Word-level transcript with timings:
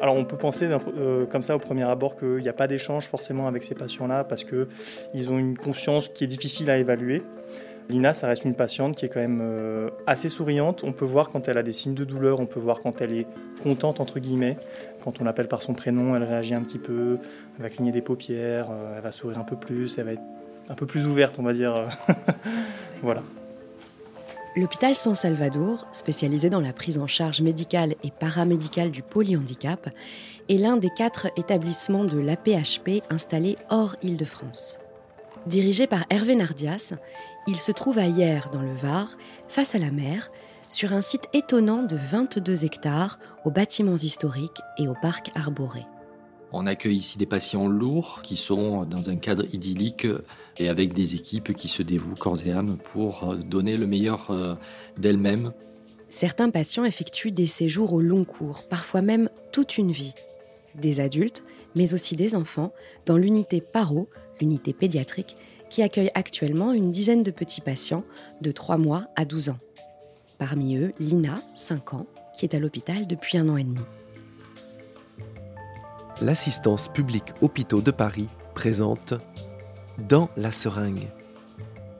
Alors 0.00 0.16
on 0.16 0.24
peut 0.24 0.36
penser 0.36 0.68
euh, 0.96 1.26
comme 1.26 1.42
ça 1.42 1.54
au 1.54 1.58
premier 1.58 1.84
abord 1.84 2.16
qu'il 2.16 2.36
n'y 2.36 2.48
a 2.48 2.54
pas 2.54 2.66
d'échange 2.66 3.06
forcément 3.08 3.46
avec 3.46 3.64
ces 3.64 3.74
patients-là 3.74 4.24
parce 4.24 4.44
qu'ils 4.44 5.30
ont 5.30 5.38
une 5.38 5.58
conscience 5.58 6.08
qui 6.08 6.24
est 6.24 6.28
difficile 6.28 6.70
à 6.70 6.78
évaluer. 6.78 7.22
Lina, 7.90 8.14
ça 8.14 8.28
reste 8.28 8.44
une 8.44 8.54
patiente 8.54 8.96
qui 8.96 9.04
est 9.04 9.08
quand 9.08 9.20
même 9.20 9.40
euh, 9.42 9.90
assez 10.06 10.28
souriante. 10.28 10.84
On 10.84 10.92
peut 10.92 11.04
voir 11.04 11.30
quand 11.30 11.48
elle 11.48 11.58
a 11.58 11.62
des 11.62 11.72
signes 11.72 11.94
de 11.94 12.04
douleur, 12.04 12.38
on 12.38 12.46
peut 12.46 12.60
voir 12.60 12.80
quand 12.80 13.02
elle 13.02 13.12
est 13.12 13.26
contente, 13.62 14.00
entre 14.00 14.20
guillemets. 14.20 14.56
Quand 15.02 15.20
on 15.20 15.24
l'appelle 15.24 15.48
par 15.48 15.60
son 15.60 15.74
prénom, 15.74 16.14
elle 16.14 16.22
réagit 16.22 16.54
un 16.54 16.62
petit 16.62 16.78
peu, 16.78 17.18
elle 17.56 17.62
va 17.62 17.68
cligner 17.68 17.90
des 17.90 18.00
paupières, 18.00 18.68
euh, 18.70 18.94
elle 18.96 19.02
va 19.02 19.10
sourire 19.12 19.38
un 19.38 19.44
peu 19.44 19.56
plus, 19.56 19.98
elle 19.98 20.04
va 20.04 20.12
être 20.12 20.22
un 20.68 20.74
peu 20.74 20.86
plus 20.86 21.06
ouverte, 21.06 21.38
on 21.40 21.42
va 21.42 21.52
dire. 21.52 21.74
voilà. 23.02 23.22
L'hôpital 24.56 24.96
San 24.96 25.14
Salvador, 25.14 25.86
spécialisé 25.92 26.50
dans 26.50 26.60
la 26.60 26.72
prise 26.72 26.98
en 26.98 27.06
charge 27.06 27.40
médicale 27.40 27.94
et 28.02 28.10
paramédicale 28.10 28.90
du 28.90 29.00
polyhandicap, 29.00 29.90
est 30.48 30.56
l'un 30.56 30.76
des 30.76 30.90
quatre 30.90 31.28
établissements 31.36 32.04
de 32.04 32.18
l'APHP 32.18 33.04
installés 33.10 33.56
hors 33.68 33.94
Île-de-France. 34.02 34.80
Dirigé 35.46 35.86
par 35.86 36.04
Hervé 36.10 36.34
Nardias, 36.34 36.94
il 37.46 37.56
se 37.56 37.70
trouve 37.70 37.98
à 37.98 38.06
Hier, 38.06 38.50
dans 38.52 38.60
le 38.60 38.74
Var, 38.74 39.16
face 39.46 39.76
à 39.76 39.78
la 39.78 39.92
mer, 39.92 40.32
sur 40.68 40.92
un 40.92 41.00
site 41.00 41.28
étonnant 41.32 41.84
de 41.84 41.96
22 41.96 42.64
hectares, 42.64 43.20
aux 43.44 43.50
bâtiments 43.52 43.96
historiques 43.96 44.60
et 44.78 44.88
au 44.88 44.94
parc 45.00 45.30
arboré. 45.36 45.86
On 46.52 46.66
accueille 46.66 46.96
ici 46.96 47.16
des 47.16 47.26
patients 47.26 47.68
lourds 47.68 48.20
qui 48.22 48.36
sont 48.36 48.84
dans 48.84 49.08
un 49.08 49.16
cadre 49.16 49.44
idyllique 49.54 50.06
et 50.58 50.68
avec 50.68 50.92
des 50.92 51.14
équipes 51.14 51.54
qui 51.54 51.68
se 51.68 51.82
dévouent 51.82 52.16
corps 52.16 52.44
et 52.44 52.50
âme 52.50 52.76
pour 52.92 53.36
donner 53.36 53.76
le 53.76 53.86
meilleur 53.86 54.30
euh, 54.30 54.54
d'elles-mêmes. 54.96 55.52
Certains 56.08 56.50
patients 56.50 56.84
effectuent 56.84 57.30
des 57.30 57.46
séjours 57.46 57.92
au 57.92 58.00
long 58.00 58.24
cours, 58.24 58.64
parfois 58.64 59.00
même 59.00 59.30
toute 59.52 59.78
une 59.78 59.92
vie. 59.92 60.14
Des 60.74 60.98
adultes, 60.98 61.44
mais 61.76 61.94
aussi 61.94 62.16
des 62.16 62.34
enfants, 62.34 62.72
dans 63.06 63.16
l'unité 63.16 63.60
Paro, 63.60 64.08
l'unité 64.40 64.72
pédiatrique, 64.72 65.36
qui 65.68 65.82
accueille 65.82 66.10
actuellement 66.14 66.72
une 66.72 66.90
dizaine 66.90 67.22
de 67.22 67.30
petits 67.30 67.60
patients 67.60 68.02
de 68.40 68.50
3 68.50 68.76
mois 68.76 69.06
à 69.14 69.24
12 69.24 69.50
ans. 69.50 69.58
Parmi 70.36 70.76
eux, 70.76 70.92
Lina, 70.98 71.42
5 71.54 71.94
ans, 71.94 72.06
qui 72.36 72.44
est 72.44 72.54
à 72.54 72.58
l'hôpital 72.58 73.06
depuis 73.06 73.38
un 73.38 73.48
an 73.48 73.56
et 73.56 73.64
demi. 73.64 73.84
L'assistance 76.22 76.88
publique 76.88 77.32
hôpitaux 77.40 77.80
de 77.80 77.90
Paris 77.90 78.28
présente 78.52 79.14
Dans 80.06 80.28
la 80.36 80.50
seringue, 80.50 81.08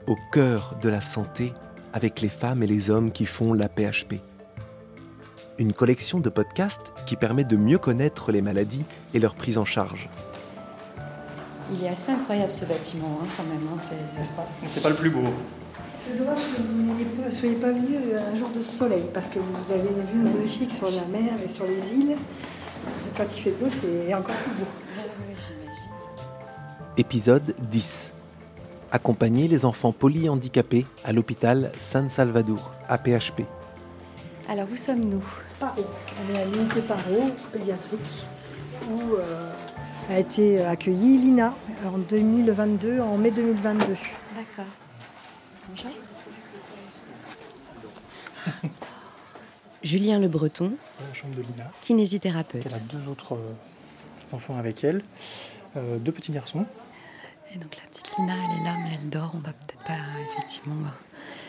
au 0.05 0.15
cœur 0.31 0.77
de 0.79 0.89
la 0.89 1.01
santé 1.01 1.53
avec 1.91 2.21
les 2.21 2.29
femmes 2.29 2.61
et 2.61 2.67
les 2.67 2.91
hommes 2.91 3.11
qui 3.11 3.25
font 3.25 3.53
la 3.53 3.67
PHP. 3.67 4.17
Une 5.57 5.73
collection 5.73 6.19
de 6.19 6.29
podcasts 6.29 6.93
qui 7.07 7.15
permet 7.15 7.45
de 7.45 7.55
mieux 7.57 7.79
connaître 7.79 8.31
les 8.31 8.43
maladies 8.43 8.85
et 9.15 9.19
leur 9.19 9.33
prise 9.33 9.57
en 9.57 9.65
charge. 9.65 10.07
Il 11.73 11.83
est 11.83 11.89
assez 11.89 12.11
incroyable 12.11 12.51
ce 12.51 12.65
bâtiment, 12.65 13.21
hein, 13.23 13.27
quand 13.35 13.43
même, 13.43 13.67
hein, 13.73 13.79
c'est 14.67 14.83
pas? 14.83 14.89
Le 14.89 14.95
plus 14.95 15.09
beau. 15.09 15.23
C'est 15.99 16.15
dommage 16.15 16.41
que 16.55 16.61
vous 16.61 17.25
ne 17.25 17.31
soyez 17.31 17.55
pas 17.55 17.71
venu 17.71 17.97
un 18.15 18.35
jour 18.35 18.49
de 18.55 18.61
soleil, 18.61 19.05
parce 19.15 19.31
que 19.31 19.39
vous 19.39 19.71
avez 19.71 19.89
une 19.89 20.05
vue 20.05 20.29
magnifique 20.31 20.71
sur 20.71 20.91
la 20.91 21.05
mer 21.07 21.33
et 21.43 21.49
sur 21.49 21.65
les 21.65 21.93
îles. 21.95 22.17
Quand 23.21 23.27
il 23.37 23.41
fait 23.43 23.51
beau, 23.51 23.67
c'est 23.69 24.11
encore 24.15 24.35
plus 24.35 24.53
beau. 24.53 24.65
Épisode 26.97 27.53
10. 27.69 28.13
Accompagner 28.91 29.47
les 29.47 29.63
enfants 29.63 29.91
polyhandicapés 29.91 30.87
à 31.03 31.13
l'hôpital 31.13 31.71
San 31.77 32.09
Salvador, 32.09 32.73
APHP. 32.89 33.43
Alors, 34.49 34.65
où 34.71 34.75
sommes-nous? 34.75 35.23
Paro. 35.59 35.85
On 35.85 36.33
est 36.33 36.39
à 36.41 36.45
l'unité 36.45 36.81
Paro, 36.81 37.31
pédiatrique, 37.53 38.25
où 38.89 39.13
euh, 39.13 39.53
a 40.09 40.17
été 40.17 40.65
accueillie 40.65 41.17
Lina 41.17 41.53
en 41.85 41.99
2022, 41.99 43.01
en 43.01 43.19
mai 43.19 43.29
2022. 43.29 43.85
D'accord. 44.35 44.71
Bonjour. 45.69 45.91
Julien 49.83 50.19
Le 50.19 50.27
Breton, 50.27 50.73
la 50.99 51.13
chambre 51.13 51.35
de 51.35 51.41
Lina. 51.41 51.71
kinésithérapeute. 51.81 52.63
Elle 52.65 52.73
a 52.73 52.79
deux 52.79 53.09
autres 53.09 53.33
euh, 53.33 54.35
enfants 54.35 54.57
avec 54.57 54.83
elle, 54.83 55.03
euh, 55.75 55.97
deux 55.97 56.11
petits 56.11 56.31
garçons. 56.31 56.65
Et 57.53 57.57
donc 57.57 57.75
la 57.75 57.83
petite 57.89 58.15
Lina, 58.17 58.33
elle 58.33 58.61
est 58.61 58.63
là, 58.63 58.77
mais 58.83 58.91
elle 58.93 59.09
dort. 59.09 59.31
On 59.33 59.39
va 59.39 59.53
peut-être 59.53 59.83
pas, 59.83 59.97
effectivement. 60.29 60.75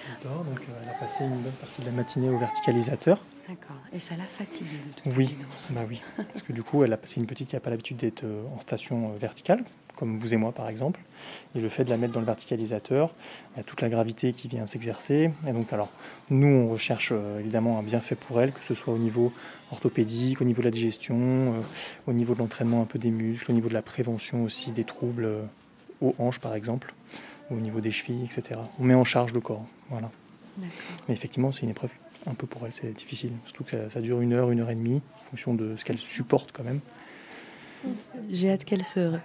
Elle 0.09 0.29
dort, 0.29 0.45
donc 0.45 0.61
euh, 0.61 0.83
elle 0.83 0.89
a 0.89 0.95
passé 0.95 1.25
une 1.25 1.43
bonne 1.43 1.53
partie 1.53 1.83
de 1.83 1.87
la 1.87 1.93
matinée 1.93 2.31
au 2.31 2.39
verticalisateur. 2.39 3.23
D'accord. 3.49 3.77
Et 3.93 4.01
ça 4.01 4.17
l'a 4.17 4.25
fatiguée 4.25 4.79
de 4.87 5.03
toute 5.03 5.17
Oui, 5.19 5.37
bah 5.71 5.83
oui. 5.87 6.01
Parce 6.17 6.43
que 6.43 6.53
du 6.55 6.63
coup, 6.63 6.85
elle 6.85 6.93
a 6.93 6.97
passé 6.97 7.21
une 7.21 7.27
petite 7.27 7.51
qui 7.51 7.57
n'a 7.57 7.61
pas 7.61 7.71
l'habitude 7.71 7.99
d'être 7.99 8.25
en 8.57 8.61
station 8.61 9.13
verticale, 9.13 9.65
comme 9.97 10.19
vous 10.19 10.35
et 10.35 10.37
moi 10.37 10.53
par 10.53 10.69
exemple. 10.69 11.01
Et 11.55 11.61
le 11.61 11.69
fait 11.69 11.85
de 11.85 11.91
la 11.91 11.97
mettre 11.97 12.13
dans 12.13 12.21
le 12.21 12.27
verticalisateur, 12.27 13.15
il 13.55 13.59
y 13.59 13.61
a 13.61 13.65
toute 13.65 13.81
la 13.81 13.89
gravité 13.89 14.33
qui 14.33 14.49
vient 14.49 14.67
s'exercer. 14.67 15.31
Et 15.47 15.53
donc, 15.53 15.73
alors, 15.73 15.91
nous, 16.31 16.47
on 16.47 16.69
recherche 16.69 17.11
euh, 17.13 17.41
évidemment 17.41 17.79
un 17.79 17.83
bienfait 17.83 18.15
pour 18.15 18.41
elle, 18.41 18.53
que 18.53 18.65
ce 18.65 18.75
soit 18.75 18.93
au 18.93 18.99
niveau 18.99 19.33
orthopédique, 19.71 20.41
au 20.41 20.45
niveau 20.45 20.63
de 20.63 20.67
la 20.67 20.71
digestion, 20.71 21.17
euh, 21.19 21.61
au 22.07 22.13
niveau 22.13 22.35
de 22.35 22.41
l'entraînement 22.41 22.83
un 22.83 22.87
peu 22.87 22.99
des 22.99 23.11
muscles, 23.11 23.51
au 23.51 23.55
niveau 23.55 23.69
de 23.69 23.75
la 23.75 23.83
prévention 23.83 24.43
aussi 24.45 24.73
des 24.73 24.85
troubles 24.85 25.25
euh, 25.25 25.43
aux 26.01 26.15
hanches 26.19 26.41
par 26.41 26.55
exemple, 26.55 26.95
au 27.51 27.57
niveau 27.57 27.81
des 27.81 27.91
chevilles, 27.91 28.25
etc. 28.25 28.59
On 28.81 28.85
met 28.85 28.95
en 28.95 29.05
charge 29.05 29.33
le 29.33 29.41
corps. 29.41 29.65
Voilà. 29.91 30.11
Mais 30.59 31.15
effectivement, 31.15 31.53
c'est 31.53 31.63
une 31.63 31.71
épreuve 31.71 31.91
un 32.27 32.35
peu 32.35 32.47
pour 32.47 32.67
elle, 32.67 32.73
c'est 32.73 32.93
difficile. 32.93 33.33
Surtout 33.45 33.65
que 33.65 33.89
ça, 33.89 34.01
dure 34.01 34.21
une 34.21 34.33
heure, 34.33 34.51
une 34.51 34.61
heure 34.61 34.71
et 34.71 34.75
demie, 34.75 35.01
en 35.21 35.31
fonction 35.31 35.55
de 35.55 35.77
ce 35.77 35.85
qu'elle 35.85 35.99
supporte 35.99 36.53
quand 36.53 36.65
même. 36.65 36.81
J'ai 38.31 38.51
hâte 38.51 38.65
qu'elle 38.65 38.85
se, 38.85 39.19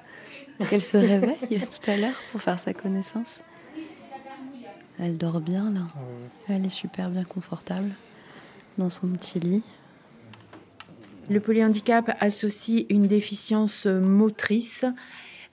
qu'elle 0.65 0.81
se 0.81 0.97
réveille 0.97 1.37
tout 1.61 1.91
à 1.91 1.97
l'heure 1.97 2.19
pour 2.31 2.41
faire 2.41 2.59
sa 2.59 2.73
connaissance. 2.73 3.41
Elle 4.99 5.17
dort 5.17 5.39
bien 5.39 5.71
là. 5.71 5.87
Elle 6.49 6.65
est 6.65 6.69
super 6.69 7.09
bien 7.09 7.23
confortable 7.23 7.91
dans 8.77 8.89
son 8.89 9.07
petit 9.09 9.39
lit. 9.39 9.63
Le 11.29 11.39
polyhandicap 11.39 12.15
associe 12.19 12.85
une 12.89 13.07
déficience 13.07 13.85
motrice 13.85 14.85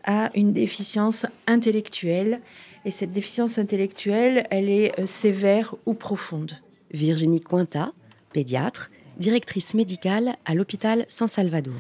à 0.04 0.31
une 0.34 0.53
déficience 0.53 1.26
intellectuelle. 1.47 2.41
Et 2.84 2.91
cette 2.91 3.12
déficience 3.12 3.59
intellectuelle, 3.59 4.44
elle 4.50 4.69
est 4.69 4.98
euh, 5.00 5.06
sévère 5.06 5.75
ou 5.87 5.94
profonde. 5.94 6.53
Virginie 6.93 7.41
Cointa, 7.41 7.93
pédiatre, 8.32 8.91
directrice 9.19 9.75
médicale 9.75 10.37
à 10.44 10.54
l'hôpital 10.54 11.06
San 11.09 11.28
Salvador. 11.28 11.75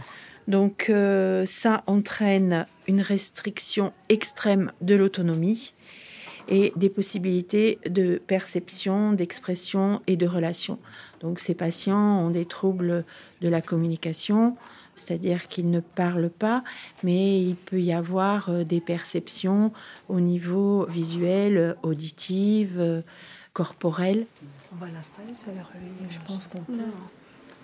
Donc 0.48 0.86
euh, 0.88 1.46
ça 1.46 1.82
entraîne 1.86 2.66
une 2.86 3.00
restriction 3.00 3.92
extrême 4.08 4.70
de 4.80 4.94
l'autonomie 4.94 5.74
et 6.48 6.72
des 6.76 6.90
possibilités 6.90 7.78
de 7.88 8.20
perception, 8.26 9.12
d'expression 9.12 10.02
et 10.06 10.16
de 10.16 10.26
relation. 10.26 10.78
Donc 11.20 11.38
ces 11.38 11.54
patients 11.54 12.20
ont 12.20 12.30
des 12.30 12.44
troubles 12.44 13.04
de 13.40 13.48
la 13.48 13.62
communication, 13.62 14.56
c'est-à-dire 14.94 15.48
qu'ils 15.48 15.70
ne 15.70 15.80
parlent 15.80 16.30
pas, 16.30 16.62
mais 17.02 17.40
il 17.40 17.56
peut 17.56 17.80
y 17.80 17.92
avoir 17.92 18.50
euh, 18.50 18.64
des 18.64 18.80
perceptions 18.80 19.72
au 20.08 20.20
niveau 20.20 20.84
visuel, 20.86 21.76
auditif, 21.82 22.72
euh, 22.76 23.00
corporel. 23.54 24.26
On 24.72 24.76
va 24.76 24.90
l'installer, 24.90 25.32
ça 25.32 25.46
va 25.46 25.62
réveiller. 25.72 26.10
Je 26.10 26.18
pense 26.26 26.46
qu'on 26.48 26.60
peut. 26.60 26.72
Non. 26.72 26.92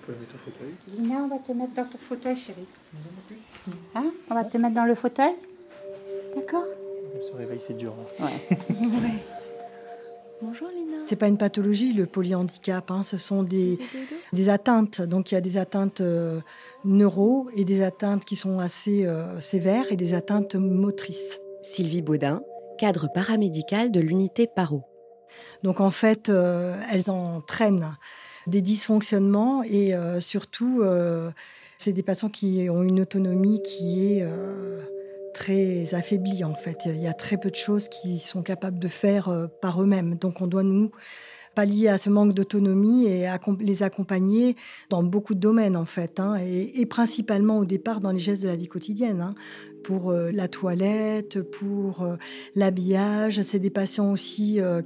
On 0.09 0.13
mettre 0.13 0.35
au 0.35 0.39
fauteuil. 0.39 0.75
Lina, 0.97 1.17
on 1.23 1.29
va 1.29 1.39
te 1.39 1.53
mettre 1.53 1.75
dans 1.75 1.85
ton 1.85 1.99
fauteuil, 1.99 2.37
chérie. 2.37 2.67
Hein 3.95 4.11
on 4.31 4.35
va 4.35 4.45
te 4.45 4.57
mettre 4.57 4.75
dans 4.75 4.85
le 4.85 4.95
fauteuil 4.95 5.35
D'accord 6.35 6.65
Se 7.23 7.33
réveiller, 7.37 7.59
c'est 7.59 7.77
dur. 7.77 7.95
Hein. 8.21 8.29
Ouais. 8.71 9.23
Bonjour 10.43 10.69
Lina. 10.69 10.97
C'est 11.05 11.17
pas 11.17 11.29
une 11.29 11.37
pathologie, 11.37 11.93
le 11.93 12.07
polyhandicap. 12.07 12.91
Hein. 12.91 13.03
Ce 13.03 13.19
sont 13.19 13.43
des, 13.43 13.79
des, 14.33 14.49
atteintes. 14.49 15.03
Donc 15.03 15.31
il 15.31 15.35
y 15.35 15.39
a 15.39 15.43
des 15.43 15.59
atteintes 15.59 16.01
euh, 16.01 16.41
neuro 16.85 17.49
et 17.55 17.65
des 17.65 17.83
atteintes 17.83 18.25
qui 18.25 18.37
sont 18.37 18.59
assez 18.59 19.05
euh, 19.05 19.39
sévères 19.39 19.93
et 19.93 19.97
des 19.97 20.15
atteintes 20.15 20.55
motrices. 20.55 21.41
Sylvie 21.61 22.01
Baudin, 22.01 22.41
cadre 22.79 23.09
paramédical 23.13 23.93
de 23.93 24.01
l'unité 24.01 24.47
Paro. 24.47 24.85
Donc 25.63 25.81
en 25.81 25.91
fait, 25.91 26.31
euh, 26.31 26.81
elles 26.91 27.11
entraînent 27.11 27.91
des 28.47 28.63
dysfonctionnements 28.63 29.63
et 29.63 29.95
euh, 29.95 30.21
surtout, 30.21 30.83
euh, 30.83 31.31
c'est 31.77 31.93
des 31.93 32.03
patients 32.03 32.29
qui 32.29 32.69
ont 32.71 32.83
une 32.83 33.01
autonomie 33.01 33.63
qui 33.63 34.13
est 34.13 34.27
très 35.33 35.95
affaiblie 35.95 36.45
en 36.45 36.55
fait. 36.55 36.83
Il 36.87 37.01
y 37.01 37.07
a 37.07 37.15
très 37.15 37.39
peu 37.39 37.51
de 37.51 37.57
choses 37.57 37.89
qu'ils 37.89 38.21
sont 38.21 38.43
capables 38.43 38.79
de 38.79 38.89
faire 38.89 39.49
par 39.63 39.83
eux-mêmes. 39.83 40.17
Donc 40.17 40.43
on 40.43 40.47
doit 40.47 40.63
nous 40.63 40.91
pallier 41.55 41.89
à 41.89 41.99
ce 41.99 42.11
manque 42.11 42.35
d'autonomie 42.35 43.07
et 43.07 43.27
les 43.61 43.83
accompagner 43.83 44.57
dans 44.89 45.03
beaucoup 45.03 45.35
de 45.35 45.41
domaines 45.41 45.77
en 45.77 45.85
fait, 45.85 46.21
hein, 46.21 46.37
et, 46.37 46.87
principalement 46.87 47.59
au 47.59 47.65
départ 47.65 48.01
dans 48.01 48.11
les 48.11 48.19
gestes 48.19 48.43
de 48.43 48.49
la 48.49 48.57
vie 48.57 48.69
quotidienne. 48.69 49.21
Hein, 49.21 49.31
pour 49.83 50.11
euh, 50.11 50.31
la 50.31 50.49
toilette, 50.49 51.41
pour 51.43 52.03
euh, 52.03 52.17
l'habillage. 52.55 53.43
C'est 53.43 53.59
des 53.59 53.71
patients 53.71 54.13
aussi 54.13 54.61
euh, 54.61 54.83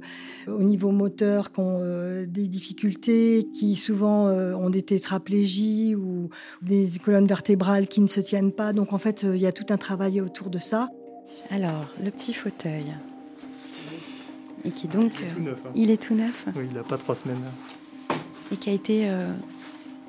au 0.47 0.63
niveau 0.63 0.91
moteur 0.91 1.51
qui 1.51 1.59
ont 1.59 1.79
des 2.27 2.47
difficultés, 2.47 3.47
qui 3.53 3.75
souvent 3.75 4.27
ont 4.27 4.69
des 4.69 4.83
tétraplégies 4.83 5.95
ou 5.95 6.29
des 6.61 6.87
colonnes 7.03 7.27
vertébrales 7.27 7.87
qui 7.87 8.01
ne 8.01 8.07
se 8.07 8.19
tiennent 8.21 8.51
pas. 8.51 8.73
Donc 8.73 8.93
en 8.93 8.97
fait, 8.97 9.23
il 9.23 9.37
y 9.37 9.47
a 9.47 9.51
tout 9.51 9.65
un 9.69 9.77
travail 9.77 10.21
autour 10.21 10.49
de 10.49 10.57
ça. 10.57 10.89
Alors, 11.49 11.93
le 12.03 12.11
petit 12.11 12.33
fauteuil. 12.33 12.85
Et 14.65 14.71
qui 14.71 14.87
donc. 14.87 15.11
Il 15.19 15.25
est 15.25 15.31
tout 15.31 15.41
neuf. 15.41 15.59
Hein. 15.65 15.71
Il 15.75 15.91
est 15.91 16.01
tout 16.01 16.15
neuf 16.15 16.45
Oui, 16.55 16.65
il 16.69 16.75
n'a 16.75 16.83
pas 16.83 16.97
trois 16.97 17.15
semaines. 17.15 17.43
Et 18.51 18.57
qui 18.57 18.69
a 18.69 18.73
été 18.73 19.09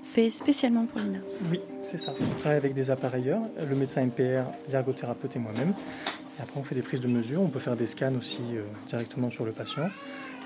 fait 0.02 0.30
spécialement 0.30 0.86
pour 0.86 1.00
Lina 1.00 1.18
Oui, 1.50 1.60
c'est 1.82 1.98
ça. 1.98 2.14
On 2.20 2.38
travaille 2.38 2.58
avec 2.58 2.74
des 2.74 2.90
appareilleurs, 2.90 3.42
le 3.68 3.76
médecin 3.76 4.04
MPR, 4.06 4.44
l'ergothérapeute 4.70 5.36
et 5.36 5.38
moi-même. 5.38 5.74
Et 6.38 6.42
après, 6.42 6.60
on 6.60 6.62
fait 6.62 6.74
des 6.74 6.82
prises 6.82 7.00
de 7.00 7.08
mesure. 7.08 7.40
On 7.42 7.48
peut 7.48 7.58
faire 7.58 7.76
des 7.76 7.86
scans 7.86 8.14
aussi 8.18 8.40
euh, 8.54 8.62
directement 8.88 9.30
sur 9.30 9.44
le 9.44 9.52
patient. 9.52 9.88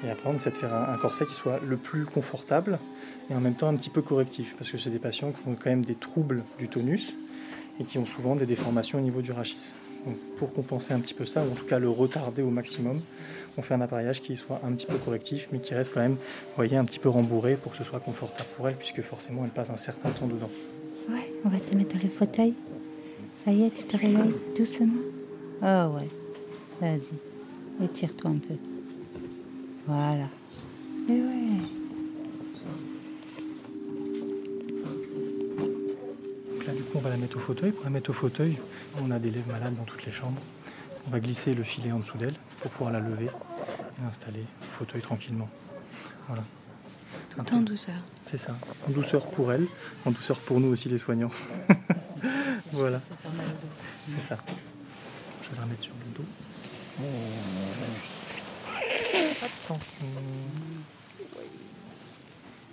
Et 0.05 0.11
après, 0.11 0.31
on 0.31 0.35
essaie 0.35 0.51
de 0.51 0.57
faire 0.57 0.75
un, 0.75 0.97
corset 0.97 1.27
qui 1.27 1.35
soit 1.35 1.61
le 1.67 1.77
plus 1.77 2.05
confortable 2.05 2.79
et 3.29 3.35
en 3.35 3.41
même 3.41 3.55
temps 3.55 3.69
un 3.69 3.77
petit 3.77 3.91
peu 3.91 4.01
correctif. 4.03 4.57
Parce 4.57 4.71
que 4.71 4.79
c'est 4.79 4.91
des 4.91 4.99
patients 4.99 5.33
qui 5.33 5.47
ont 5.47 5.55
quand 5.55 5.71
même 5.71 5.85
des 5.85 5.95
troubles 5.95 6.43
du 6.59 6.69
tonus 6.69 7.13
et 7.79 7.85
qui 7.85 7.99
ont 7.99 8.07
souvent 8.07 8.35
des 8.35 8.47
déformations 8.47 8.99
au 8.99 9.03
niveau 9.03 9.21
du 9.21 9.33
rachis. 9.33 9.75
Donc, 10.07 10.17
pour 10.37 10.53
compenser 10.53 10.95
un 10.95 11.01
petit 11.01 11.15
peu 11.15 11.27
ça, 11.27 11.43
ou 11.43 11.53
en 11.53 11.55
tout 11.55 11.67
cas 11.67 11.79
le 11.79 11.89
retarder 11.89 12.43
au 12.43 12.51
maximum, 12.51 13.01
on 13.59 13.63
fait 13.63 13.75
un 13.75 13.81
appareillage 13.81 14.23
qui 14.23 14.37
soit 14.37 14.61
un 14.65 14.73
petit 14.73 14.87
peu 14.87 14.97
correctif, 14.97 15.49
mais 15.53 15.61
qui 15.61 15.75
reste 15.75 15.93
quand 15.93 16.01
même, 16.01 16.17
voyez, 16.57 16.77
un 16.77 16.85
petit 16.85 16.99
peu 16.99 17.09
rembourré 17.09 17.57
pour 17.57 17.73
que 17.73 17.79
ce 17.79 17.85
soit 17.85 18.01
confortable 18.01 18.49
pour 18.57 18.69
elle, 18.69 18.77
puisque 18.77 19.03
forcément 19.03 19.45
elle 19.45 19.51
passe 19.51 19.71
un 19.71 19.77
certain 19.77 20.11
temps 20.11 20.27
dedans. 20.27 20.51
Ouais, 21.11 21.33
on 21.45 21.49
va 21.49 21.61
te 21.61 21.75
mettre 21.75 21.97
dans 21.97 22.03
le 22.03 22.09
fauteuil. 22.09 22.55
Ça 23.45 23.53
y 23.53 23.65
est, 23.65 23.71
tu 23.71 23.85
te 23.85 23.97
réveilles 23.97 24.35
doucement. 24.57 24.93
Oh 25.63 25.97
ouais, 25.97 26.09
vas-y, 26.81 27.85
étire-toi 27.85 28.31
un 28.31 28.39
peu. 28.39 28.55
Voilà. 29.87 30.29
Et 31.09 31.13
ouais. 31.13 31.80
On 36.95 36.99
va 37.01 37.11
la 37.11 37.17
mettre 37.17 37.37
au 37.37 37.41
fauteuil. 37.41 37.73
Pour 37.73 37.85
la 37.85 37.91
mettre 37.91 38.11
au 38.11 38.13
fauteuil, 38.13 38.59
on 39.01 39.11
a 39.11 39.19
des 39.19 39.31
lèvres 39.31 39.51
malades 39.51 39.75
dans 39.77 39.85
toutes 39.85 40.05
les 40.05 40.13
chambres. 40.13 40.41
On 41.07 41.11
va 41.11 41.21
glisser 41.21 41.55
le 41.55 41.63
filet 41.63 41.93
en 41.93 41.99
dessous 41.99 42.19
d'elle 42.19 42.35
pour 42.61 42.71
pouvoir 42.71 42.93
la 42.93 43.01
lever 43.01 43.27
et 43.27 44.03
l'installer 44.03 44.45
au 44.61 44.79
fauteuil 44.79 45.01
tranquillement. 45.01 45.49
Voilà. 46.29 46.45
Tout 47.31 47.55
en 47.55 47.61
douceur. 47.61 47.95
C'est 48.25 48.39
ça. 48.39 48.57
En 48.89 48.91
douceur 48.91 49.27
pour 49.31 49.53
elle, 49.53 49.67
en 50.05 50.11
douceur 50.11 50.39
pour 50.39 50.61
nous 50.61 50.69
aussi 50.69 50.89
les 50.89 50.99
soignants. 50.99 51.31
voilà. 52.73 53.01
C'est 53.03 54.29
ça. 54.29 54.37
Je 55.43 55.51
vais 55.51 55.57
la 55.57 55.63
remettre 55.63 55.83
sur 55.83 55.93
le 55.95 56.17
dos. 56.17 56.29
Attention. 59.43 60.07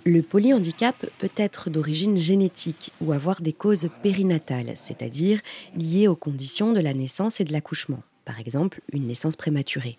Le 0.08 0.22
polyhandicap 0.22 1.04
peut 1.18 1.28
être 1.36 1.68
d'origine 1.68 2.16
génétique 2.16 2.92
ou 3.02 3.12
avoir 3.12 3.42
des 3.42 3.52
causes 3.52 3.90
périnatales, 4.02 4.72
c'est-à-dire 4.74 5.42
liées 5.76 6.08
aux 6.08 6.16
conditions 6.16 6.72
de 6.72 6.80
la 6.80 6.94
naissance 6.94 7.42
et 7.42 7.44
de 7.44 7.52
l'accouchement 7.52 8.00
par 8.24 8.40
exemple 8.40 8.80
une 8.90 9.06
naissance 9.06 9.36
prématurée. 9.36 9.98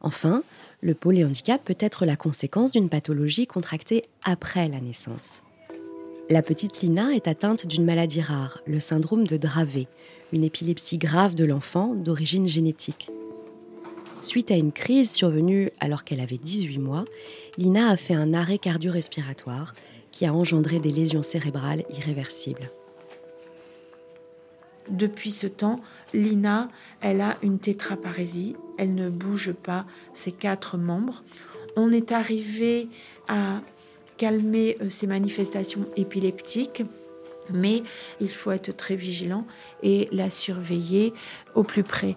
Enfin, 0.00 0.42
le 0.80 0.94
polyhandicap 0.94 1.64
peut 1.64 1.76
être 1.78 2.04
la 2.04 2.16
conséquence 2.16 2.72
d'une 2.72 2.88
pathologie 2.88 3.46
contractée 3.46 4.02
après 4.24 4.68
la 4.68 4.80
naissance. 4.80 5.44
La 6.28 6.42
petite 6.42 6.80
Lina 6.80 7.12
est 7.14 7.28
atteinte 7.28 7.68
d'une 7.68 7.84
maladie 7.84 8.20
rare, 8.20 8.62
le 8.66 8.80
syndrome 8.80 9.28
de 9.28 9.36
Dravet, 9.36 9.86
une 10.32 10.42
épilepsie 10.42 10.98
grave 10.98 11.36
de 11.36 11.44
l'enfant 11.44 11.94
d'origine 11.94 12.48
génétique. 12.48 13.10
Suite 14.24 14.50
à 14.50 14.54
une 14.54 14.72
crise 14.72 15.10
survenue 15.10 15.70
alors 15.80 16.02
qu'elle 16.02 16.20
avait 16.20 16.38
18 16.38 16.78
mois, 16.78 17.04
Lina 17.58 17.90
a 17.90 17.96
fait 17.98 18.14
un 18.14 18.32
arrêt 18.32 18.56
cardio-respiratoire 18.56 19.74
qui 20.12 20.24
a 20.24 20.32
engendré 20.32 20.78
des 20.78 20.90
lésions 20.90 21.22
cérébrales 21.22 21.84
irréversibles. 21.94 22.70
Depuis 24.88 25.28
ce 25.28 25.46
temps, 25.46 25.78
Lina, 26.14 26.70
elle 27.02 27.20
a 27.20 27.36
une 27.42 27.58
tétraparésie, 27.58 28.56
elle 28.78 28.94
ne 28.94 29.10
bouge 29.10 29.52
pas 29.52 29.84
ses 30.14 30.32
quatre 30.32 30.78
membres. 30.78 31.22
On 31.76 31.92
est 31.92 32.10
arrivé 32.10 32.88
à 33.28 33.60
calmer 34.16 34.78
euh, 34.80 34.88
ses 34.88 35.06
manifestations 35.06 35.84
épileptiques, 35.96 36.82
mais 37.52 37.82
il 38.22 38.30
faut 38.30 38.52
être 38.52 38.74
très 38.74 38.96
vigilant 38.96 39.46
et 39.82 40.08
la 40.12 40.30
surveiller 40.30 41.12
au 41.54 41.62
plus 41.62 41.84
près. 41.84 42.16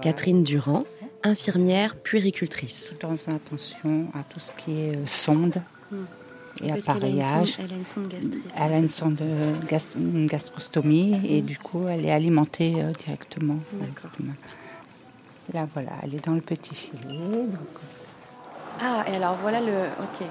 Catherine 0.00 0.42
Durand, 0.42 0.84
infirmière 1.22 1.96
puéricultrice. 1.96 2.94
Faisons 3.00 3.36
attention 3.36 4.08
à 4.14 4.22
tout 4.22 4.40
ce 4.40 4.52
qui 4.52 4.80
est 4.80 4.96
euh, 4.96 5.06
sonde. 5.06 5.62
Hmm 5.90 6.04
et 6.62 6.72
appareillage. 6.72 7.58
Elle 7.60 7.72
a 7.72 7.76
une 7.76 7.84
sonde 7.84 8.08
gastrique. 8.08 8.44
Elle 8.56 8.72
a 8.72 8.78
une 8.78 8.88
sonde 8.88 9.16
de 9.16 10.26
gastrostomie 10.26 11.20
et 11.28 11.42
du 11.42 11.58
coup, 11.58 11.86
elle 11.88 12.04
est 12.04 12.12
alimentée 12.12 12.82
euh, 12.82 12.92
directement. 12.92 13.58
Là, 15.52 15.66
voilà, 15.72 15.92
elle 16.02 16.14
est 16.14 16.24
dans 16.24 16.34
le 16.34 16.40
petit 16.40 16.74
filet. 16.74 17.00
Ah, 18.80 19.04
et 19.10 19.16
alors 19.16 19.36
voilà 19.42 19.60
le. 19.60 19.72
Ok. 20.00 20.26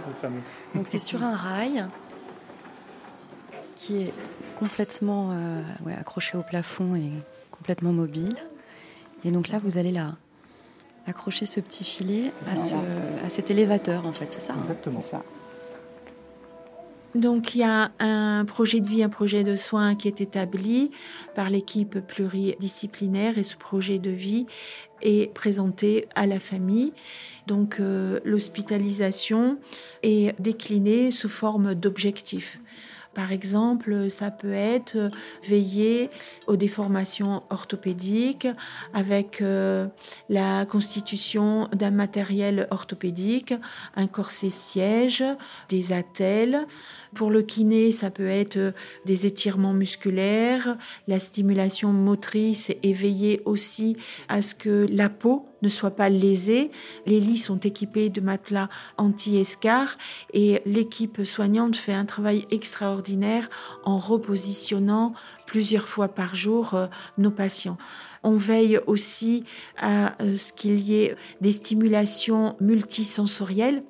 Donc 0.76 0.88
c'est 0.88 1.00
sur 1.00 1.24
un 1.24 1.36
rail 1.36 1.86
qui 3.76 4.04
est 4.04 4.14
complètement 4.58 5.32
euh, 5.32 5.62
accroché 5.98 6.38
au 6.38 6.44
plafond 6.44 6.96
et 6.96 7.12
complètement 7.68 7.92
mobile. 7.92 8.38
Et 9.26 9.32
donc 9.32 9.50
là, 9.50 9.60
vous 9.62 9.78
allez 9.78 9.92
là 9.92 10.16
accrocher 11.06 11.46
ce 11.46 11.60
petit 11.60 11.84
filet 11.84 12.32
à, 12.50 12.56
ce, 12.56 12.76
à 13.26 13.28
cet 13.28 13.52
élévateur, 13.52 14.08
en 14.08 14.14
fait, 14.14 14.28
c'est 14.30 14.42
ça 14.42 14.54
hein 14.54 14.60
Exactement. 14.62 15.02
ça. 15.02 15.18
Donc 17.14 17.56
il 17.56 17.60
y 17.60 17.64
a 17.64 17.92
un 18.00 18.46
projet 18.46 18.80
de 18.80 18.88
vie, 18.88 19.04
un 19.04 19.10
projet 19.10 19.44
de 19.44 19.58
soins 19.58 19.96
qui 19.96 20.08
est 20.08 20.22
établi 20.22 20.92
par 21.36 21.50
l'équipe 21.50 22.00
pluridisciplinaire 22.00 23.38
et 23.38 23.44
ce 23.44 23.58
projet 23.58 24.00
de 24.00 24.12
vie 24.12 24.46
est 25.02 25.34
présenté 25.34 26.08
à 26.16 26.26
la 26.26 26.40
famille. 26.40 26.94
Donc 27.48 27.82
euh, 27.82 28.22
l'hospitalisation 28.24 29.58
est 30.04 30.40
déclinée 30.40 31.12
sous 31.12 31.30
forme 31.30 31.76
d'objectifs. 31.76 32.62
Par 33.18 33.32
exemple, 33.32 34.12
ça 34.12 34.30
peut 34.30 34.54
être 34.54 35.10
veiller 35.42 36.12
aux 36.46 36.56
déformations 36.56 37.42
orthopédiques 37.50 38.48
avec 38.94 39.42
euh, 39.42 39.88
la 40.30 40.68
constitution 40.68 41.68
d'un 41.74 41.90
matériel 41.90 42.68
orthopédique, 42.70 43.56
un 43.96 44.06
corset 44.06 44.52
siège, 44.52 45.24
des 45.68 45.94
attelles, 45.94 46.68
pour 47.16 47.32
le 47.32 47.42
kiné, 47.42 47.92
ça 47.92 48.12
peut 48.12 48.28
être 48.28 48.74
des 49.06 49.26
étirements 49.26 49.74
musculaires, 49.74 50.78
la 51.08 51.20
stimulation 51.20 51.92
motrice 51.92 52.72
et 52.84 52.94
veiller 52.94 53.42
aussi 53.46 53.98
à 54.28 54.44
ce 54.44 54.54
que 54.54 54.86
la 54.92 55.10
peau 55.10 55.44
ne 55.64 55.70
soit 55.70 55.96
pas 55.96 56.10
lésée. 56.10 56.70
Les 57.08 57.20
lits 57.20 57.40
sont 57.40 57.60
équipés 57.62 58.10
de 58.10 58.22
matelas 58.22 58.70
anti-escar 58.98 59.98
et 60.34 60.62
l'équipe 60.68 61.24
soignante 61.24 61.76
fait 61.76 61.94
un 61.94 62.06
travail 62.06 62.46
extraordinaire 62.52 63.07
en 63.84 63.98
repositionnant 63.98 65.14
plusieurs 65.46 65.88
fois 65.88 66.08
par 66.08 66.36
jour 66.36 66.74
euh, 66.74 66.88
nos 67.18 67.32
patients. 67.32 67.78
On 68.24 68.36
veille 68.36 68.80
aussi 68.88 69.44
à 69.78 70.22
euh, 70.22 70.38
ce 70.38 70.52
qu'il 70.52 70.80
y 70.80 71.02
ait 71.02 71.16
des 71.42 71.52
stimulations 71.52 72.56
multisensorielles 72.60 73.84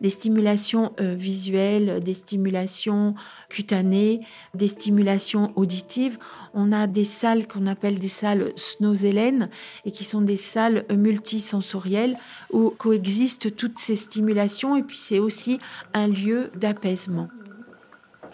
des 0.00 0.10
stimulations 0.10 0.92
euh, 1.00 1.14
visuelles, 1.14 2.00
des 2.02 2.14
stimulations 2.14 3.14
cutanées, 3.48 4.20
des 4.54 4.68
stimulations 4.68 5.52
auditives. 5.56 6.18
On 6.54 6.72
a 6.72 6.86
des 6.86 7.04
salles 7.04 7.46
qu'on 7.46 7.66
appelle 7.66 7.98
des 7.98 8.08
salles 8.08 8.52
snozélènes 8.56 9.50
et 9.84 9.90
qui 9.90 10.04
sont 10.04 10.22
des 10.22 10.36
salles 10.36 10.84
multisensorielles 10.94 12.16
où 12.52 12.70
coexistent 12.70 13.54
toutes 13.54 13.78
ces 13.78 13.96
stimulations 13.96 14.76
et 14.76 14.82
puis 14.82 14.98
c'est 14.98 15.18
aussi 15.18 15.60
un 15.94 16.08
lieu 16.08 16.50
d'apaisement. 16.56 17.28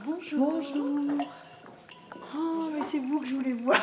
Bonjour. 0.06 0.52
Bonjour. 0.52 1.26
Oh, 2.36 2.70
mais 2.72 2.80
c'est 2.80 3.00
vous 3.00 3.18
que 3.18 3.26
je 3.26 3.34
voulais 3.34 3.52
voir. 3.54 3.80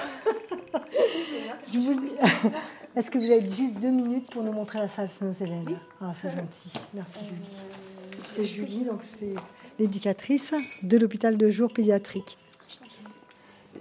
je 1.73 1.79
voulais... 1.79 2.11
Est-ce 2.95 3.11
que 3.11 3.17
vous 3.17 3.29
avez 3.29 3.51
juste 3.51 3.77
deux 3.79 3.89
minutes 3.89 4.31
pour 4.31 4.41
nous 4.41 4.53
montrer 4.53 4.79
la 4.79 4.87
salle 4.87 5.09
Saint-Hélène 5.09 5.77
Ah, 5.99 6.13
c'est 6.19 6.31
gentil. 6.31 6.71
Merci 6.93 7.19
Julie. 7.25 8.23
C'est 8.31 8.43
Julie, 8.45 8.85
donc 8.85 9.03
c'est 9.03 9.33
l'éducatrice 9.77 10.53
de 10.83 10.97
l'hôpital 10.97 11.35
de 11.35 11.49
jour 11.49 11.73
pédiatrique. 11.73 12.37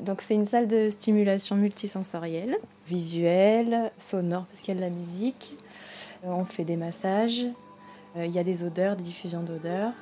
Donc 0.01 0.21
c'est 0.21 0.35
une 0.35 0.45
salle 0.45 0.67
de 0.67 0.91
stimulation 0.91 1.55
multisensorielle, 1.55 2.57
visuelle, 2.89 3.93
sonore 3.99 4.47
parce 4.47 4.63
qu'il 4.63 4.75
y 4.75 4.77
a 4.77 4.81
de 4.81 4.85
la 4.85 4.91
musique. 4.91 5.57
Euh, 6.25 6.31
on 6.31 6.45
fait 6.45 6.65
des 6.65 6.77
massages, 6.77 7.47
euh, 8.17 8.27
il 8.27 8.33
y 8.33 8.39
a 8.41 8.45
des 8.45 8.65
odeurs, 8.65 8.97
des 8.97 9.05
diffusions 9.05 9.45
d'odeurs. 9.45 9.93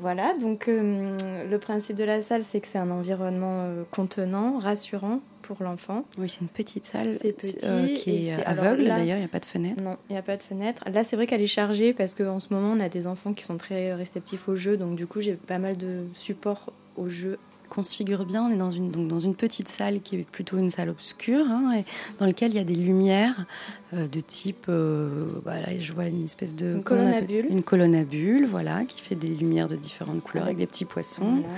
Voilà, 0.00 0.34
donc 0.40 0.68
euh, 0.68 1.16
le 1.48 1.58
principe 1.58 1.96
de 1.96 2.04
la 2.04 2.20
salle, 2.20 2.42
c'est 2.42 2.60
que 2.60 2.68
c'est 2.68 2.78
un 2.78 2.90
environnement 2.90 3.66
contenant, 3.90 4.58
rassurant 4.58 5.20
pour 5.42 5.62
l'enfant. 5.62 6.04
Oui, 6.18 6.28
c'est 6.28 6.40
une 6.40 6.48
petite 6.48 6.84
salle 6.84 7.10
petit, 7.18 7.94
qui 7.94 8.10
est 8.10 8.14
et 8.32 8.34
c'est- 8.36 8.44
aveugle 8.44 8.84
d'ailleurs, 8.84 9.16
il 9.16 9.20
n'y 9.20 9.24
a 9.24 9.28
pas 9.28 9.40
de 9.40 9.44
fenêtre. 9.44 9.82
Non, 9.82 9.96
il 10.08 10.12
n'y 10.14 10.18
a 10.18 10.22
pas 10.22 10.36
de 10.36 10.42
fenêtre. 10.42 10.82
Là, 10.92 11.04
c'est 11.04 11.16
vrai 11.16 11.26
qu'elle 11.26 11.42
est 11.42 11.46
chargée 11.46 11.92
parce 11.92 12.14
qu'en 12.14 12.40
ce 12.40 12.52
moment, 12.52 12.72
on 12.76 12.80
a 12.80 12.88
des 12.88 13.06
enfants 13.06 13.32
qui 13.34 13.44
sont 13.44 13.56
très 13.56 13.94
réceptifs 13.94 14.48
au 14.48 14.56
jeu. 14.56 14.76
Donc, 14.76 14.96
du 14.96 15.06
coup, 15.06 15.20
j'ai 15.20 15.34
pas 15.34 15.58
mal 15.58 15.76
de 15.76 16.04
supports 16.14 16.72
au 16.96 17.08
jeu. 17.08 17.38
Qu'on 17.70 17.82
se 17.82 17.94
figure 17.94 18.24
bien, 18.24 18.44
on 18.44 18.50
est 18.50 18.56
dans 18.56 18.70
une, 18.70 18.90
donc 18.90 19.08
dans 19.08 19.18
une 19.18 19.34
petite 19.34 19.68
salle 19.68 20.00
qui 20.00 20.16
est 20.16 20.22
plutôt 20.30 20.58
une 20.58 20.70
salle 20.70 20.90
obscure, 20.90 21.44
hein, 21.48 21.72
et 21.78 21.84
dans 22.20 22.26
laquelle 22.26 22.52
il 22.52 22.56
y 22.56 22.60
a 22.60 22.64
des 22.64 22.74
lumières 22.76 23.46
euh, 23.94 24.06
de 24.06 24.20
type. 24.20 24.66
euh, 24.68 25.24
voilà, 25.42 25.76
je 25.80 25.92
vois 25.92 26.06
une 26.06 26.24
espèce 26.24 26.54
de. 26.54 26.74
Une 26.76 26.82
colonne 26.84 27.12
à 27.12 27.20
bulles. 27.20 27.46
Une 27.50 27.62
colonne 27.64 27.94
à 27.96 28.04
bulles, 28.04 28.46
voilà, 28.46 28.84
qui 28.84 29.00
fait 29.00 29.14
des 29.16 29.28
lumières 29.28 29.66
de 29.68 29.76
différentes 29.76 30.22
couleurs 30.22 30.44
avec 30.44 30.58
des 30.58 30.66
petits 30.66 30.84
poissons. 30.84 31.40
Voilà. 31.42 31.48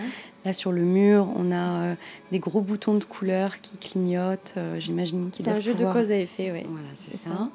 Là, 0.47 0.53
sur 0.53 0.71
le 0.73 0.83
mur, 0.83 1.29
on 1.37 1.51
a 1.53 1.83
euh, 1.83 1.95
des 2.33 2.39
gros 2.39 2.61
boutons 2.63 2.95
de 2.95 3.05
couleurs 3.05 3.61
qui 3.61 3.77
clignotent. 3.77 4.55
J'imagine 4.79 5.31
qu'ils 5.31 5.45
C'est 5.45 5.51
un 5.51 5.61
jeu 5.61 5.73
pouvoir- 5.75 5.93
de 5.95 6.01
cause 6.01 6.13
à 6.13 6.17
effet, 6.17 6.51
oui. 6.53 6.63
Voilà, 6.69 6.87
c'est 6.95 7.13
C'est 7.13 7.25
ça. 7.25 7.31
ça. 7.31 7.51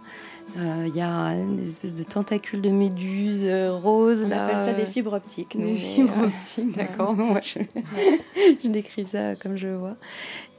Euh, 0.57 0.85
Il 0.87 0.95
y 0.95 1.01
a 1.01 1.33
des 1.35 1.67
espèces 1.69 1.95
de 1.95 2.03
tentacules 2.03 2.61
de 2.61 2.69
méduses 2.69 3.45
euh, 3.45 3.71
roses. 3.73 4.23
On 4.25 4.29
là, 4.29 4.45
appelle 4.45 4.57
ça 4.57 4.73
des 4.73 4.85
fibres 4.85 5.13
optiques. 5.13 5.55
nous, 5.55 5.67
Des 5.67 5.73
mais, 5.73 5.79
fibres 5.79 6.17
euh, 6.19 6.27
optiques, 6.27 6.71
d'accord. 6.75 7.13
Moi, 7.15 7.39
je, 7.41 7.59
je 8.63 8.67
décris 8.67 9.05
ça 9.05 9.35
comme 9.35 9.55
je 9.57 9.69
vois. 9.69 9.95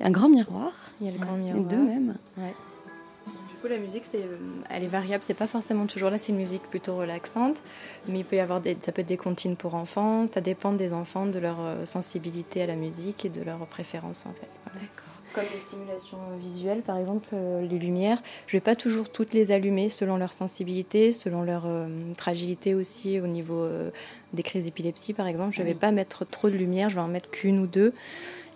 Un 0.01 0.11
grand 0.11 0.29
miroir, 0.29 0.73
Il 1.01 1.07
y 1.07 1.11
a 1.11 1.13
le 1.13 1.19
grand 1.19 1.37
miroir. 1.37 1.63
deux 1.65 1.77
même. 1.77 2.15
Du 2.37 3.55
coup, 3.61 3.69
la 3.69 3.79
musique, 3.79 4.05
c'est, 4.11 4.25
elle 4.71 4.83
est 4.83 4.89
variable. 4.89 5.23
C'est 5.23 5.35
pas 5.35 5.47
forcément 5.47 5.87
toujours 5.87 6.11
là. 6.11 6.19
C'est 6.19 6.33
une 6.33 6.39
musique 6.39 6.63
plutôt 6.63 6.97
relaxante, 6.97 7.63
mais 8.09 8.21
il 8.21 8.25
peut 8.25 8.37
y 8.37 8.41
avoir 8.41 8.61
des, 8.61 8.77
ça 8.81 8.91
peut 8.93 9.03
être 9.03 9.09
des 9.09 9.17
comptines 9.17 9.57
pour 9.57 9.75
enfants. 9.75 10.27
Ça 10.27 10.41
dépend 10.41 10.73
des 10.73 10.93
enfants, 10.93 11.27
de 11.27 11.39
leur 11.39 11.59
sensibilité 11.87 12.63
à 12.63 12.67
la 12.67 12.77
musique 12.77 13.25
et 13.25 13.29
de 13.29 13.43
leurs 13.43 13.65
préférences 13.67 14.27
en 14.27 14.33
fait. 14.33 14.49
Voilà. 14.73 14.87
Comme 15.35 15.45
les 15.53 15.59
stimulations 15.61 16.19
visuelles, 16.39 16.83
par 16.83 16.99
exemple, 16.99 17.27
euh, 17.33 17.63
les 17.67 17.79
lumières, 17.79 18.23
je 18.47 18.55
vais 18.57 18.61
pas 18.61 18.75
toujours 18.77 19.09
toutes 19.09 19.33
les 19.33 19.51
allumer 19.51 19.89
selon 19.89 20.19
leur 20.19 20.35
sensibilité, 20.35 21.11
selon 21.13 21.41
leur 21.43 21.63
euh, 21.67 21.87
fragilité 22.19 22.75
aussi 22.75 23.19
au 23.19 23.27
niveau 23.27 23.61
euh, 23.63 23.91
des 24.35 24.43
crises 24.43 24.65
d'épilepsie, 24.65 25.15
par 25.15 25.27
exemple. 25.27 25.55
Je 25.55 25.63
vais 25.63 25.71
Oui. 25.71 25.75
pas 25.79 25.91
mettre 25.91 26.27
trop 26.27 26.51
de 26.51 26.57
lumière, 26.57 26.91
je 26.91 26.97
vais 26.97 27.01
en 27.01 27.09
mettre 27.09 27.31
qu'une 27.31 27.59
ou 27.61 27.67
deux. 27.67 27.95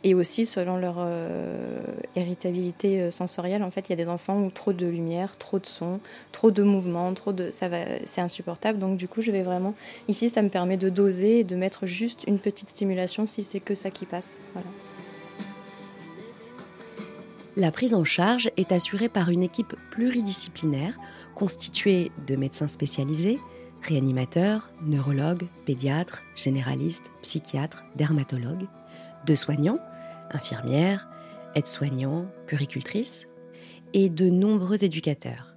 Et 0.04 0.14
aussi 0.14 0.45
selon 0.45 0.76
leur 0.76 0.97
euh, 0.99 1.80
irritabilité 2.14 3.11
sensorielle, 3.11 3.62
en 3.64 3.71
fait, 3.71 3.88
il 3.88 3.90
y 3.90 3.92
a 3.95 3.97
des 3.97 4.09
enfants 4.09 4.38
où 4.40 4.50
trop 4.50 4.73
de 4.75 4.87
lumière, 4.87 5.37
trop 5.38 5.59
de 5.59 5.66
son, 5.66 5.99
trop 6.30 6.50
de 6.50 6.62
mouvement, 6.62 7.12
trop 7.14 7.33
de, 7.33 7.50
ça 7.50 7.68
va, 7.68 7.78
c'est 8.04 8.21
insupportable. 8.21 8.78
Donc 8.78 8.99
du 8.99 9.09
coup, 9.09 9.23
je 9.23 9.33
vais 9.33 9.42
vraiment 9.42 9.75
ici, 10.09 10.28
ça 10.28 10.42
me 10.42 10.50
permet 10.50 10.76
de 10.76 10.90
doser 10.90 11.40
et 11.40 11.45
de 11.45 11.56
mettre 11.56 11.87
juste 11.87 12.25
une 12.28 12.38
petite 12.38 12.68
stimulation 12.68 13.26
si 13.26 13.42
c'est 13.42 13.61
que 13.61 13.75
ça 13.75 13.90
qui 13.90 14.04
passe. 14.04 14.38
Voilà. 14.52 14.68
La 17.59 17.71
prise 17.71 17.95
en 17.95 18.05
charge 18.05 18.51
est 18.59 18.71
assurée 18.71 19.09
par 19.09 19.31
une 19.31 19.43
équipe 19.43 19.75
pluridisciplinaire 19.91 20.99
constituée 21.35 22.13
de 22.27 22.37
médecins 22.37 22.69
spécialisés, 22.69 23.39
réanimateurs, 23.81 24.71
neurologues, 24.83 25.47
pédiatres, 25.65 26.23
généralistes, 26.35 27.11
psychiatres, 27.23 27.87
dermatologues, 27.97 28.67
de 29.25 29.35
soignants, 29.35 29.79
infirmières, 30.33 31.09
aides-soignants, 31.55 32.27
puricultrices, 32.47 33.27
et 33.95 34.11
de 34.11 34.29
nombreux 34.29 34.85
éducateurs, 34.85 35.55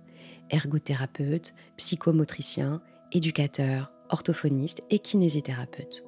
ergothérapeutes, 0.51 1.53
psychomotriciens, 1.75 2.82
éducateurs, 3.12 3.91
orthophonistes 4.10 4.82
et 4.89 5.00
kinésithérapeutes. 5.00 6.06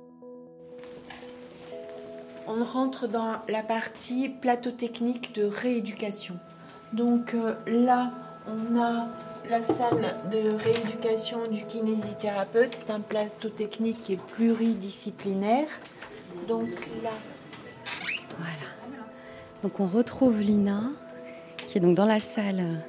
On 2.48 2.64
rentre 2.64 3.08
dans 3.08 3.36
la 3.48 3.64
partie 3.64 4.30
plateau 4.30 4.72
technique 4.72 5.34
de 5.36 5.46
rééducation. 5.46 6.38
Donc 6.94 7.34
euh, 7.34 7.56
là, 7.68 8.12
on 8.48 8.80
a 8.80 9.08
la 9.50 9.62
salle 9.64 10.16
de 10.32 10.52
rééducation 10.56 11.40
du 11.50 11.66
kinésithérapeute. 11.66 12.74
C'est 12.74 12.92
un 12.92 13.00
plateau 13.00 13.50
technique 13.50 14.02
qui 14.02 14.14
est 14.14 14.24
pluridisciplinaire. 14.36 15.68
Donc 16.48 16.70
là, 17.04 17.12
Voilà. 18.38 18.72
Donc 19.64 19.80
on 19.80 19.86
retrouve 19.86 20.40
Lina, 20.40 20.84
qui 21.68 21.78
est 21.78 21.82
donc 21.82 21.96
dans 21.96 22.06
la 22.06 22.20
salle 22.20 22.84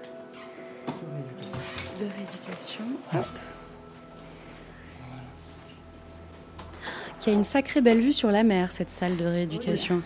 Qui 7.23 7.31
a 7.31 7.35
une 7.35 7.45
sacrée 7.45 7.81
belle 7.81 8.01
vue 8.01 8.13
sur 8.13 8.33
la 8.33 8.43
mer, 8.43 8.73
cette 8.73 8.91
salle 8.91 9.17
de 9.17 9.25
rééducation. 9.25 10.03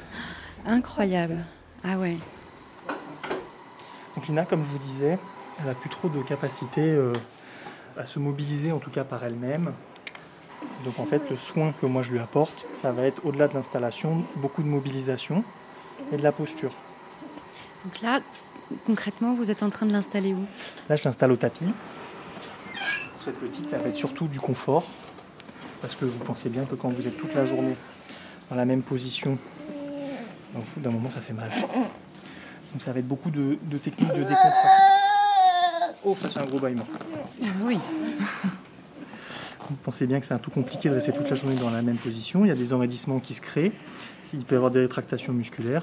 Incroyable. 0.66 1.46
Ah 1.82 1.98
ouais. 1.98 2.18
Donc 4.14 4.28
Lina, 4.28 4.44
comme 4.44 4.62
je 4.62 4.70
vous 4.70 4.76
disais, 4.76 5.18
elle 5.58 5.70
a 5.70 5.72
plus 5.72 5.88
trop 5.88 6.10
de 6.10 6.20
capacité 6.20 6.82
euh, 6.82 7.14
à 7.96 8.04
se 8.04 8.18
mobiliser, 8.18 8.70
en 8.70 8.78
tout 8.80 8.90
cas 8.90 9.02
par 9.02 9.24
elle-même. 9.24 9.72
Donc 10.84 10.98
en 10.98 11.06
fait, 11.06 11.22
le 11.30 11.38
soin 11.38 11.72
que 11.80 11.86
moi 11.86 12.02
je 12.02 12.12
lui 12.12 12.18
apporte, 12.18 12.66
ça 12.82 12.92
va 12.92 13.04
être 13.04 13.24
au-delà 13.24 13.48
de 13.48 13.54
l'installation, 13.54 14.22
beaucoup 14.36 14.62
de 14.62 14.68
mobilisation 14.68 15.42
et 16.12 16.18
de 16.18 16.22
la 16.22 16.32
posture. 16.32 16.72
Donc 17.86 18.02
là, 18.02 18.20
concrètement, 18.84 19.32
vous 19.32 19.50
êtes 19.50 19.62
en 19.62 19.70
train 19.70 19.86
de 19.86 19.92
l'installer 19.92 20.34
où? 20.34 20.44
Là, 20.90 20.96
je 20.96 21.04
l'installe 21.04 21.32
au 21.32 21.36
tapis. 21.36 21.64
Pour 23.14 23.22
cette 23.22 23.40
petite, 23.40 23.70
ça 23.70 23.78
va 23.78 23.88
être 23.88 23.96
surtout 23.96 24.28
du 24.28 24.38
confort. 24.38 24.84
Parce 25.80 25.94
que 25.94 26.04
vous 26.04 26.18
pensez 26.18 26.48
bien 26.48 26.64
que 26.64 26.74
quand 26.74 26.90
vous 26.90 27.06
êtes 27.06 27.16
toute 27.16 27.34
la 27.34 27.44
journée 27.44 27.76
dans 28.50 28.56
la 28.56 28.64
même 28.64 28.82
position, 28.82 29.38
d'un 30.76 30.90
moment, 30.90 31.10
ça 31.10 31.20
fait 31.20 31.32
mal. 31.32 31.48
Donc 32.72 32.82
ça 32.82 32.92
va 32.92 33.00
être 33.00 33.08
beaucoup 33.08 33.30
de, 33.30 33.58
de 33.62 33.78
techniques 33.78 34.10
de 34.10 34.22
décontraction. 34.22 34.96
Oh, 36.04 36.16
ça 36.20 36.28
c'est 36.30 36.40
un 36.40 36.44
gros 36.44 36.58
bâillement. 36.58 36.86
Oui. 37.62 37.78
Vous 39.68 39.76
pensez 39.82 40.06
bien 40.06 40.20
que 40.20 40.26
c'est 40.26 40.34
un 40.34 40.38
tout 40.38 40.52
compliqué 40.52 40.88
de 40.88 40.94
rester 40.94 41.12
toute 41.12 41.28
la 41.28 41.34
journée 41.34 41.56
dans 41.56 41.70
la 41.70 41.82
même 41.82 41.96
position. 41.96 42.44
Il 42.44 42.48
y 42.48 42.52
a 42.52 42.54
des 42.54 42.72
enraidissements 42.72 43.18
qui 43.18 43.34
se 43.34 43.40
créent. 43.40 43.72
Il 44.32 44.44
peut 44.44 44.54
y 44.54 44.56
avoir 44.56 44.70
des 44.70 44.80
rétractations 44.80 45.32
musculaires. 45.32 45.82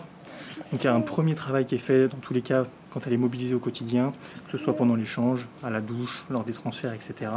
Donc 0.72 0.84
il 0.84 0.86
y 0.86 0.88
a 0.88 0.96
un 0.96 1.02
premier 1.02 1.36
travail 1.36 1.66
qui 1.66 1.76
est 1.76 1.80
fait 1.80 2.08
dans 2.08 2.18
tous 2.18 2.34
les 2.34 2.42
cas 2.42 2.66
quand 2.92 3.06
elle 3.08 3.14
est 3.14 3.18
mobilisée 3.18 3.56
au 3.56 3.60
quotidien, 3.60 4.14
que 4.46 4.58
ce 4.58 4.58
soit 4.58 4.76
pendant 4.76 4.96
l'échange, 4.96 5.48
à 5.64 5.70
la 5.70 5.82
douche, 5.82 6.24
lors 6.30 6.44
des 6.44 6.54
transferts, 6.54 6.94
etc. 6.94 7.32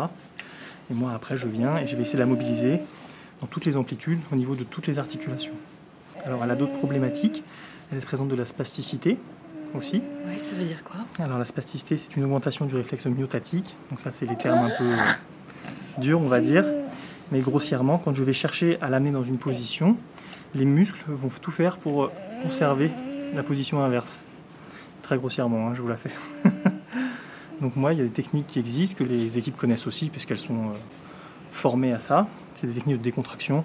Et 0.91 0.95
moi 0.95 1.13
après 1.15 1.37
je 1.37 1.47
viens 1.47 1.79
et 1.79 1.87
je 1.87 1.97
vais 1.97 2.03
essayer 2.03 2.17
de 2.17 2.23
la 2.23 2.27
mobiliser 2.27 2.81
dans 3.41 3.47
toutes 3.47 3.65
les 3.65 3.77
amplitudes, 3.77 4.21
au 4.33 4.37
niveau 4.37 4.55
de 4.55 4.65
toutes 4.65 4.87
les 4.87 4.99
articulations. 4.99 5.53
Alors 6.25 6.43
elle 6.43 6.51
a 6.51 6.57
d'autres 6.57 6.73
problématiques. 6.73 7.43
Elle 7.93 7.99
est 7.99 8.03
présente 8.03 8.29
de 8.29 8.35
la 8.35 8.47
spasticité 8.47 9.19
aussi. 9.75 10.03
Ouais, 10.27 10.39
ça 10.39 10.51
veut 10.51 10.65
dire 10.65 10.83
quoi? 10.83 11.01
Alors 11.19 11.39
la 11.39 11.45
spasticité, 11.45 11.99
c'est 11.99 12.17
une 12.17 12.25
augmentation 12.25 12.65
du 12.67 12.75
réflexe 12.75 13.07
myotatique. 13.07 13.77
Donc 13.91 14.01
ça, 14.01 14.13
c'est 14.13 14.27
les 14.27 14.37
termes 14.37 14.65
un 14.65 14.71
peu 14.71 14.85
euh, 14.85 16.01
durs, 16.01 16.21
on 16.21 16.29
va 16.29 16.41
dire. 16.41 16.65
Mais 17.33 17.41
grossièrement, 17.41 17.99
quand 17.99 18.15
je 18.15 18.25
vais 18.25 18.33
chercher 18.33 18.79
à 18.81 18.89
l'amener 18.89 19.11
dans 19.11 19.25
une 19.25 19.39
position, 19.39 19.97
les 20.55 20.65
muscles 20.65 21.05
vont 21.09 21.29
tout 21.41 21.51
faire 21.51 21.77
pour 21.79 22.11
conserver 22.43 22.91
la 23.35 23.43
position 23.43 23.83
inverse. 23.83 24.23
Très 25.03 25.19
grossièrement, 25.19 25.69
hein, 25.69 25.73
je 25.75 25.83
vous 25.83 25.89
la 25.89 25.97
fais. 25.97 26.11
Donc 27.61 27.77
moi, 27.77 27.93
il 27.93 27.99
y 27.99 28.03
a 28.03 28.05
des 28.05 28.11
techniques 28.11 28.47
qui 28.47 28.59
existent, 28.59 28.99
que 28.99 29.05
les 29.05 29.39
équipes 29.39 29.57
connaissent 29.57 29.87
aussi, 29.87 30.11
puisqu'elles 30.11 30.39
sont 30.39 30.71
euh, 30.71 30.75
formées 31.53 31.93
à 31.93 31.99
ça. 31.99 32.27
C'est 32.55 32.67
des 32.67 32.75
techniques 32.75 32.99
de 32.99 33.03
décontraction. 33.03 33.65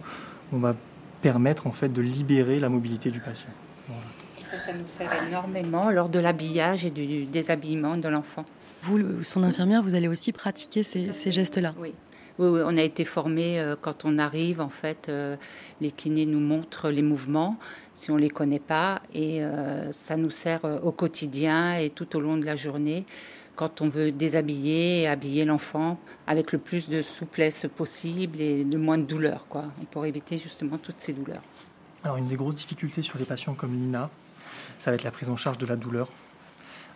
On 0.53 0.59
va 0.59 0.75
permettre 1.21 1.67
en 1.67 1.71
fait 1.71 1.89
de 1.89 2.01
libérer 2.01 2.59
la 2.59 2.69
mobilité 2.69 3.11
du 3.11 3.19
patient. 3.19 3.49
Voilà. 3.87 4.01
Ça, 4.49 4.57
ça 4.57 4.73
nous 4.73 4.87
sert 4.87 5.09
énormément 5.27 5.89
lors 5.91 6.09
de 6.09 6.19
l'habillage 6.19 6.85
et 6.85 6.89
du 6.89 7.25
déshabillement 7.25 7.97
de 7.97 8.07
l'enfant. 8.07 8.45
Vous, 8.83 9.23
son 9.23 9.43
infirmière, 9.43 9.83
vous 9.83 9.95
allez 9.95 10.07
aussi 10.07 10.31
pratiquer 10.31 10.83
ces, 10.83 11.11
ces 11.11 11.31
gestes-là. 11.31 11.73
Oui. 11.79 11.93
Oui, 12.39 12.47
oui, 12.47 12.61
on 12.65 12.77
a 12.77 12.81
été 12.81 13.05
formés 13.05 13.59
euh, 13.59 13.75
quand 13.79 14.05
on 14.05 14.17
arrive. 14.17 14.61
En 14.61 14.69
fait, 14.69 15.07
euh, 15.09 15.35
les 15.79 15.91
kinés 15.91 16.25
nous 16.25 16.39
montrent 16.39 16.89
les 16.89 17.01
mouvements 17.01 17.57
si 17.93 18.09
on 18.09 18.15
les 18.15 18.29
connaît 18.29 18.59
pas, 18.59 19.01
et 19.13 19.41
ça 19.91 20.15
nous 20.15 20.29
sert 20.29 20.61
au 20.81 20.91
quotidien 20.93 21.75
et 21.75 21.89
tout 21.89 22.15
au 22.15 22.19
long 22.21 22.37
de 22.37 22.45
la 22.45 22.55
journée 22.55 23.05
quand 23.55 23.81
on 23.81 23.89
veut 23.89 24.11
déshabiller 24.11 25.01
et 25.01 25.07
habiller 25.07 25.45
l'enfant 25.45 25.99
avec 26.27 26.51
le 26.51 26.57
plus 26.57 26.89
de 26.89 27.01
souplesse 27.01 27.65
possible 27.75 28.39
et 28.41 28.63
le 28.63 28.77
moins 28.77 28.97
de 28.97 29.03
douleur, 29.03 29.45
quoi, 29.49 29.65
pour 29.91 30.05
éviter 30.05 30.37
justement 30.37 30.77
toutes 30.77 30.99
ces 30.99 31.13
douleurs. 31.13 31.41
Alors 32.03 32.17
une 32.17 32.27
des 32.27 32.35
grosses 32.35 32.55
difficultés 32.55 33.03
sur 33.03 33.19
les 33.19 33.25
patients 33.25 33.53
comme 33.53 33.73
Lina, 33.73 34.09
ça 34.79 34.91
va 34.91 34.95
être 34.95 35.03
la 35.03 35.11
prise 35.11 35.29
en 35.29 35.35
charge 35.35 35.57
de 35.57 35.65
la 35.65 35.75
douleur. 35.75 36.07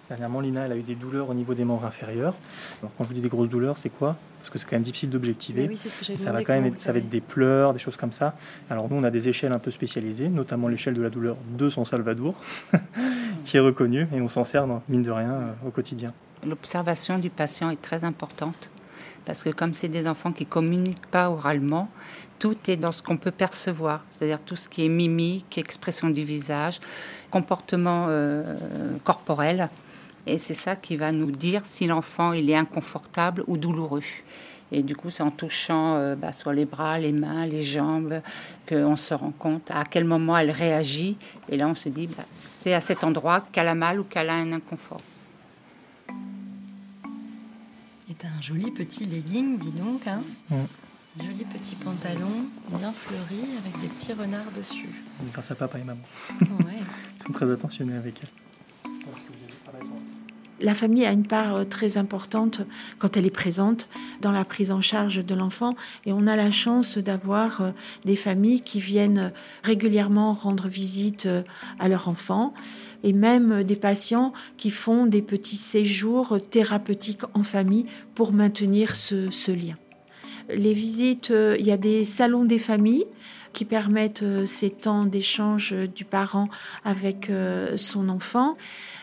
Dernièrement, 0.10 0.40
Lina, 0.40 0.66
elle 0.66 0.72
a 0.72 0.78
eu 0.78 0.84
des 0.84 0.94
douleurs 0.94 1.30
au 1.30 1.34
niveau 1.34 1.56
des 1.56 1.66
membres 1.66 1.86
inférieurs. 1.86 2.36
quand 2.82 3.04
je 3.04 3.08
vous 3.08 3.14
dis 3.14 3.22
des 3.22 3.30
grosses 3.30 3.50
douleurs, 3.50 3.78
c'est 3.78 3.90
quoi? 3.90 4.16
Parce 4.40 4.52
que 4.52 4.60
c'est 4.60 4.66
quand 4.66 4.76
même 4.76 4.84
difficile 4.84 5.10
d'objectiver. 5.10 5.68
Oui, 5.68 5.78
ce 5.78 5.90
ça 6.18 6.32
va 6.32 6.44
quand 6.44 6.54
même 6.54 6.66
être, 6.66 6.78
ça 6.78 6.92
va 6.92 7.00
être 7.00 7.10
des 7.10 7.22
pleurs, 7.22 7.74
des 7.74 7.80
choses 7.80 7.98
comme 7.98 8.12
ça. 8.12 8.36
Alors 8.70 8.88
nous, 8.88 8.96
on 8.96 9.04
a 9.04 9.10
des 9.10 9.28
échelles 9.30 9.52
un 9.52 9.60
peu 9.60 9.72
spécialisées, 9.72 10.30
notamment 10.30 10.68
l'échelle 10.68 10.94
de 10.94 11.02
la 11.02 11.10
douleur 11.10 11.38
de 11.58 11.70
son 11.72 11.86
Salvador, 11.86 12.36
qui 13.46 13.58
est 13.58 13.62
reconnue, 13.62 14.08
et 14.14 14.22
on 14.22 14.28
s'en 14.28 14.44
sert, 14.44 14.68
mine 14.90 15.02
de 15.02 15.12
rien, 15.12 15.32
euh, 15.32 15.68
au 15.68 15.72
quotidien. 15.72 16.14
L'observation 16.46 17.18
du 17.18 17.30
patient 17.30 17.70
est 17.70 17.82
très 17.82 18.04
importante, 18.04 18.70
parce 19.26 19.42
que 19.42 19.50
comme 19.50 19.74
c'est 19.74 19.88
des 19.88 20.08
enfants 20.08 20.32
qui 20.32 20.46
communiquent 20.46 21.08
pas 21.08 21.30
oralement, 21.30 21.90
tout 22.40 22.58
est 22.68 22.78
dans 22.78 22.92
ce 22.92 23.02
qu'on 23.02 23.18
peut 23.18 23.32
percevoir, 23.32 24.04
c'est-à-dire 24.10 24.40
tout 24.42 24.56
ce 24.56 24.70
qui 24.70 24.86
est 24.86 24.90
mimique, 24.90 25.58
expression 25.58 26.10
du 26.10 26.24
visage, 26.24 26.80
comportement 27.32 28.06
euh, 28.10 28.56
corporel. 29.04 29.70
Et 30.28 30.38
c'est 30.38 30.54
ça 30.54 30.76
qui 30.76 30.98
va 30.98 31.12
nous 31.12 31.32
dire 31.32 31.62
si 31.66 31.88
l'enfant 31.88 32.34
il 32.34 32.50
est 32.50 32.56
inconfortable 32.56 33.44
ou 33.48 33.58
douloureux. 33.58 34.02
Et 34.72 34.82
du 34.82 34.96
coup, 34.96 35.10
c'est 35.10 35.24
en 35.24 35.32
touchant 35.32 35.96
euh, 35.96 36.16
bah, 36.16 36.34
soit 36.34 36.54
les 36.54 36.66
bras, 36.66 36.98
les 36.98 37.12
mains, 37.12 37.46
les 37.46 37.62
jambes, 37.62 38.22
qu'on 38.68 38.96
se 38.96 39.14
rend 39.14 39.32
compte 39.32 39.70
à 39.70 39.86
quel 39.86 40.06
moment 40.06 40.38
elle 40.38 40.52
réagit. 40.52 41.18
Et 41.50 41.58
là, 41.58 41.68
on 41.68 41.76
se 41.76 41.90
dit, 41.90 42.08
bah, 42.08 42.24
c'est 42.34 42.74
à 42.74 42.82
cet 42.82 43.04
endroit 43.04 43.46
qu'elle 43.52 43.68
a 43.68 43.76
mal 43.76 44.00
ou 44.00 44.04
qu'elle 44.04 44.30
a 44.30 44.34
un 44.34 44.52
inconfort. 44.54 45.02
Et 48.24 48.28
un 48.28 48.42
joli 48.42 48.72
petit 48.72 49.06
legging, 49.06 49.58
dis 49.58 49.72
donc. 49.72 50.08
Hein 50.08 50.22
Joli 51.18 51.46
petit 51.46 51.76
pantalon, 51.76 52.46
bien 52.70 52.92
fleuri, 52.92 53.42
avec 53.58 53.82
des 53.82 53.88
petits 53.88 54.14
renards 54.14 54.52
dessus. 54.58 54.90
Grâce 55.32 55.52
à 55.52 55.56
papa 55.56 55.80
et 55.80 55.84
maman. 55.84 56.02
Ouais. 56.42 56.80
Ils 57.20 57.24
sont 57.24 57.32
très 57.32 57.50
attentionnés 57.52 57.96
avec 57.96 58.20
elle 58.22 58.45
la 60.62 60.74
famille 60.74 61.06
a 61.06 61.12
une 61.12 61.26
part 61.26 61.56
euh, 61.56 61.64
très 61.64 61.98
importante 61.98 62.62
quand 62.98 63.18
elle 63.18 63.26
est 63.26 63.32
présente 63.32 63.90
dans 64.22 64.32
la 64.32 64.46
prise 64.46 64.72
en 64.72 64.82
charge 64.82 65.26
de 65.26 65.36
l'enfant 65.36 65.76
et 66.06 66.14
on 66.14 66.28
a 66.28 66.36
la 66.36 66.52
chance 66.52 66.98
d'avoir 66.98 67.62
euh, 67.62 67.72
des 68.06 68.16
familles 68.16 68.62
qui 68.62 68.80
viennent 68.80 69.32
régulièrement 69.64 70.34
rendre 70.34 70.68
visite 70.68 71.26
euh, 71.26 71.42
à 71.80 71.88
leur 71.88 72.08
enfant 72.08 72.54
et 73.04 73.14
même 73.14 73.64
des 73.64 73.76
patients 73.76 74.34
qui 74.58 74.72
font 74.72 75.06
des 75.06 75.22
petits 75.22 75.58
séjours 75.58 76.38
thérapeutiques 76.50 77.24
en 77.34 77.44
famille 77.44 77.86
pour 78.16 78.32
maintenir 78.32 78.96
ce, 78.96 79.52
lien. 79.52 79.76
Les 80.50 80.74
visites, 80.74 81.32
il 81.60 81.66
y 81.66 81.72
a 81.72 81.78
des 81.78 82.06
salons 82.06 82.46
des 82.46 82.58
familles 82.58 83.06
qui 83.54 83.66
permettent 83.66 84.26
ces 84.46 84.70
temps 84.70 85.06
d'échange 85.06 85.74
du 85.96 86.04
parent 86.04 86.50
avec 86.84 87.32
son 87.76 88.10
enfant. 88.10 88.56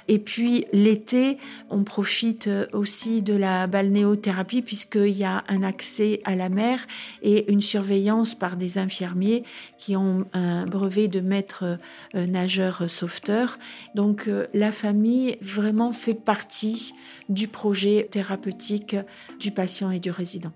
Et 0.08 0.18
puis 0.18 0.66
l'été, 0.72 1.38
on 1.70 1.84
profite 1.84 2.48
aussi 2.72 3.22
de 3.22 3.34
la 3.34 3.66
balnéothérapie 3.66 4.62
puisqu'il 4.62 5.16
y 5.16 5.24
a 5.24 5.44
un 5.48 5.62
accès 5.62 6.20
à 6.24 6.34
la 6.34 6.48
mer 6.48 6.86
et 7.22 7.50
une 7.50 7.60
surveillance 7.60 8.34
par 8.34 8.56
des 8.56 8.78
infirmiers 8.78 9.44
qui 9.78 9.96
ont 9.96 10.26
un 10.32 10.66
brevet 10.66 11.08
de 11.08 11.20
maître 11.20 11.78
euh, 12.14 12.26
nageur 12.26 12.88
sauveteur. 12.88 13.58
Donc 13.94 14.28
euh, 14.28 14.46
la 14.54 14.72
famille 14.72 15.36
vraiment 15.40 15.92
fait 15.92 16.14
partie 16.14 16.94
du 17.28 17.48
projet 17.48 18.08
thérapeutique 18.10 18.96
du 19.38 19.50
patient 19.50 19.90
et 19.90 20.00
du 20.00 20.10
résident. 20.10 20.52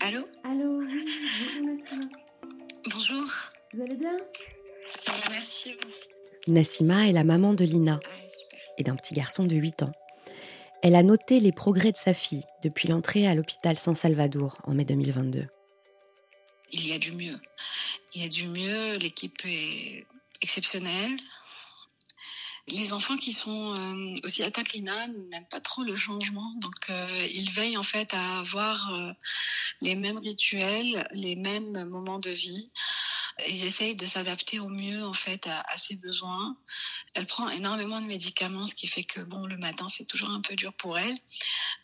Allô? 0.00 0.20
Allô, 0.44 0.80
bonjour 0.80 2.10
Bonjour. 2.92 3.26
Vous 3.72 3.82
allez 3.82 3.96
bien? 3.96 4.16
Merci. 5.30 5.74
Nassima 6.46 7.08
est 7.08 7.12
la 7.12 7.24
maman 7.24 7.54
de 7.54 7.64
Lina 7.64 8.00
et 8.78 8.82
d'un 8.82 8.96
petit 8.96 9.14
garçon 9.14 9.44
de 9.44 9.54
8 9.54 9.82
ans. 9.82 9.92
Elle 10.82 10.94
a 10.94 11.02
noté 11.02 11.40
les 11.40 11.52
progrès 11.52 11.92
de 11.92 11.96
sa 11.96 12.14
fille 12.14 12.44
depuis 12.62 12.88
l'entrée 12.88 13.26
à 13.26 13.34
l'hôpital 13.34 13.78
San 13.78 13.94
Salvador 13.94 14.58
en 14.64 14.72
mai 14.72 14.84
2022. 14.84 15.46
Il 16.72 16.86
y 16.86 16.92
a 16.92 16.98
du 16.98 17.12
mieux. 17.12 17.38
Il 18.14 18.22
y 18.22 18.24
a 18.24 18.28
du 18.28 18.46
mieux. 18.46 18.96
L'équipe 18.96 19.40
est 19.44 20.06
exceptionnelle. 20.40 21.16
Les 22.68 22.92
enfants 22.92 23.16
qui 23.16 23.32
sont 23.32 23.74
euh, 23.74 24.14
aussi 24.24 24.42
atteints 24.42 24.62
que 24.62 24.72
Lina 24.72 25.08
n'aiment 25.08 25.48
pas 25.50 25.60
trop 25.60 25.82
le 25.82 25.96
changement, 25.96 26.52
donc 26.60 26.88
euh, 26.88 27.26
ils 27.32 27.50
veillent 27.50 27.76
en 27.76 27.82
fait 27.82 28.14
à 28.14 28.38
avoir 28.38 28.94
euh, 28.94 29.12
les 29.80 29.96
mêmes 29.96 30.18
rituels, 30.18 31.08
les 31.12 31.34
mêmes 31.34 31.84
moments 31.88 32.20
de 32.20 32.30
vie 32.30 32.70
ils 33.48 33.64
essayent 33.64 33.94
de 33.94 34.06
s'adapter 34.06 34.58
au 34.58 34.68
mieux 34.68 35.04
en 35.04 35.12
fait 35.12 35.46
à, 35.46 35.76
ses 35.76 35.96
besoins. 35.96 36.56
Elle 37.14 37.26
prend 37.26 37.48
énormément 37.48 38.00
de 38.00 38.06
médicaments, 38.06 38.66
ce 38.66 38.74
qui 38.74 38.86
fait 38.86 39.04
que 39.04 39.20
bon 39.20 39.46
le 39.46 39.56
matin 39.56 39.88
c'est 39.88 40.04
toujours 40.04 40.30
un 40.30 40.40
peu 40.40 40.54
dur 40.54 40.72
pour 40.74 40.98
elle. 40.98 41.16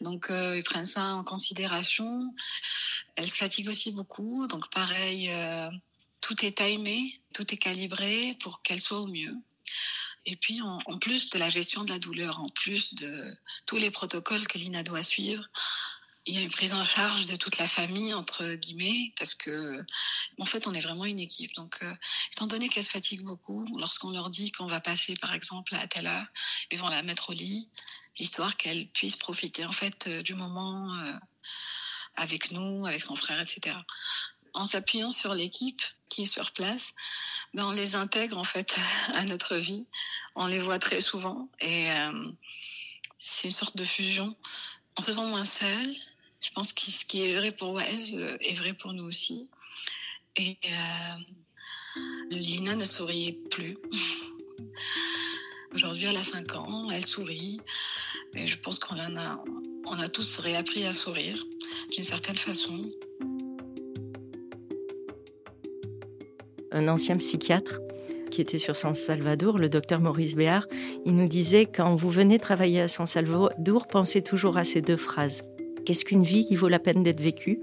Donc 0.01 0.31
euh, 0.31 0.57
ils 0.57 0.65
prennent 0.65 0.87
ça 0.87 1.15
en 1.15 1.25
considération. 1.25 2.35
Elle 3.17 3.29
se 3.29 3.37
fatigue 3.37 3.69
aussi 3.69 3.93
beaucoup, 3.93 4.47
donc 4.47 4.69
pareil, 4.71 5.31
euh, 5.31 5.71
tout 6.21 6.45
est 6.45 6.59
timé, 6.59 7.21
tout 7.33 7.53
est 7.53 7.57
calibré 7.57 8.37
pour 8.41 8.63
qu'elle 8.63 8.81
soit 8.81 9.01
au 9.01 9.07
mieux. 9.07 9.35
Et 10.27 10.35
puis, 10.35 10.61
en, 10.61 10.81
plus 10.99 11.31
de 11.31 11.39
la 11.39 11.49
gestion 11.49 11.85
de 11.85 11.91
la 11.91 12.01
douleur, 12.01 12.41
en 12.41 12.49
plus 12.49 12.95
de 12.95 13.25
tous 13.65 13.77
les 13.77 13.93
protocoles 13.93 14.47
que 14.49 14.59
Lina 14.59 14.83
doit 14.83 15.05
suivre, 15.05 15.49
il 16.27 16.35
y 16.35 16.39
a 16.39 16.41
une 16.43 16.51
prise 16.51 16.73
en 16.73 16.85
charge 16.85 17.27
de 17.27 17.37
toute 17.37 17.59
la 17.59 17.69
famille 17.69 18.13
entre 18.13 18.55
guillemets 18.55 19.13
parce 19.19 19.35
que 19.35 19.85
en 20.39 20.45
fait 20.45 20.67
on 20.67 20.73
est 20.73 20.81
vraiment 20.81 21.05
une 21.05 21.21
équipe. 21.21 21.55
Donc 21.55 21.79
euh, 21.83 21.95
étant 22.33 22.47
donné 22.47 22.69
qu'elle 22.69 22.85
se 22.85 22.91
fatigue 22.91 23.23
beaucoup 23.23 23.65
lorsqu'on 23.79 24.11
leur 24.11 24.29
dit 24.29 24.51
qu'on 24.51 24.67
va 24.67 24.81
passer 24.81 25.15
par 25.15 25.33
exemple 25.33 25.75
à 25.77 25.87
telle 25.87 26.09
heure 26.09 26.27
ils 26.73 26.79
vont 26.79 26.89
la 26.89 27.03
mettre 27.03 27.31
au 27.31 27.33
lit 27.33 27.69
histoire 28.19 28.57
qu'elle 28.57 28.89
puisse 28.89 29.17
profiter 29.17 29.65
en 29.65 29.73
fait 29.73 30.07
euh, 30.09 30.23
du 30.23 30.35
moment 30.35 30.93
euh, 30.95 31.13
avec 32.17 32.51
nous 32.51 32.87
avec 32.87 33.03
son 33.03 33.15
frère 33.15 33.41
etc 33.41 33.77
en 34.55 34.65
s'appuyant 34.65 35.11
sur 35.11 35.35
l'équipe 35.35 35.83
qui 36.09 36.23
est 36.23 36.27
sur 36.27 36.51
place 36.53 36.93
ben 37.55 37.67
on 37.67 37.73
les 37.73 37.95
intègre 37.95 38.37
en 38.37 38.45
fait 38.45 38.77
à 39.15 39.25
notre 39.25 39.57
vie. 39.57 39.87
On 40.35 40.47
les 40.47 40.59
voit 40.59 40.79
très 40.79 41.01
souvent 41.01 41.49
et 41.61 41.89
c'est 43.19 43.49
une 43.49 43.53
sorte 43.53 43.77
de 43.77 43.85
fusion. 43.85 44.35
En 44.97 45.03
se 45.03 45.13
sent 45.13 45.25
moins 45.25 45.45
seul 45.45 45.97
je 46.41 46.51
pense 46.55 46.73
que 46.73 46.91
ce 46.91 47.05
qui 47.05 47.23
est 47.23 47.35
vrai 47.37 47.53
pour 47.53 47.81
elle 47.81 48.39
est 48.41 48.55
vrai 48.55 48.75
pour 48.75 48.93
nous 48.93 49.05
aussi. 49.05 49.49
Et 50.37 50.59
euh, 50.65 51.97
Lina 52.31 52.75
ne 52.75 52.85
souriait 52.85 53.39
plus. 53.51 53.77
Aujourd'hui, 55.75 56.07
elle 56.07 56.17
a 56.17 56.25
5 56.25 56.55
ans, 56.57 56.91
elle 56.91 57.05
sourit. 57.05 57.61
Et 58.35 58.47
je 58.47 58.59
pense 58.59 58.79
qu'on 58.79 58.99
a, 58.99 59.45
on 59.87 59.99
a 59.99 60.09
tous 60.09 60.39
réappris 60.39 60.85
à 60.85 60.93
sourire 60.93 61.43
d'une 61.93 62.05
certaine 62.05 62.37
façon. 62.37 62.91
Un 66.73 66.89
ancien 66.89 67.17
psychiatre 67.17 67.81
qui 68.31 68.41
était 68.43 68.59
sur 68.59 68.77
San 68.77 68.93
Salvador, 68.93 69.59
le 69.59 69.69
docteur 69.69 70.01
Maurice 70.01 70.35
Béard, 70.35 70.67
il 71.07 71.15
nous 71.15 71.29
disait 71.29 71.65
quand 71.65 71.95
vous 71.95 72.11
venez 72.11 72.39
travailler 72.39 72.83
à 72.83 72.89
San 72.89 73.07
Salvador, 73.07 73.87
pensez 73.87 74.23
toujours 74.23 74.59
à 74.59 74.65
ces 74.65 74.83
deux 74.83 74.97
phrases. 74.99 75.43
Qu'est-ce 75.87 76.05
qu'une 76.05 76.25
vie 76.25 76.45
qui 76.45 76.57
vaut 76.57 76.67
la 76.67 76.81
peine 76.81 77.05
d'être 77.05 77.21
vécue 77.21 77.61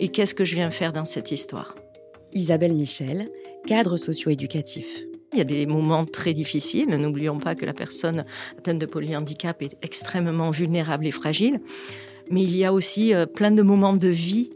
Et 0.00 0.08
qu'est-ce 0.08 0.34
que 0.34 0.44
je 0.44 0.56
viens 0.56 0.70
faire 0.70 0.92
dans 0.92 1.04
cette 1.04 1.30
histoire 1.30 1.72
Isabelle 2.32 2.74
Michel, 2.74 3.26
cadre 3.64 3.96
socio-éducatif. 3.96 5.04
Il 5.32 5.38
y 5.38 5.40
a 5.40 5.44
des 5.44 5.64
moments 5.64 6.04
très 6.04 6.34
difficiles. 6.34 6.88
N'oublions 6.88 7.38
pas 7.38 7.54
que 7.54 7.64
la 7.64 7.72
personne 7.72 8.24
atteinte 8.58 8.80
de 8.80 8.86
polyhandicap 8.86 9.62
est 9.62 9.76
extrêmement 9.82 10.50
vulnérable 10.50 11.06
et 11.06 11.12
fragile. 11.12 11.60
Mais 12.28 12.42
il 12.42 12.56
y 12.56 12.64
a 12.64 12.72
aussi 12.72 13.14
euh, 13.14 13.24
plein 13.24 13.52
de 13.52 13.62
moments 13.62 13.92
de 13.92 14.08
vie 14.08 14.50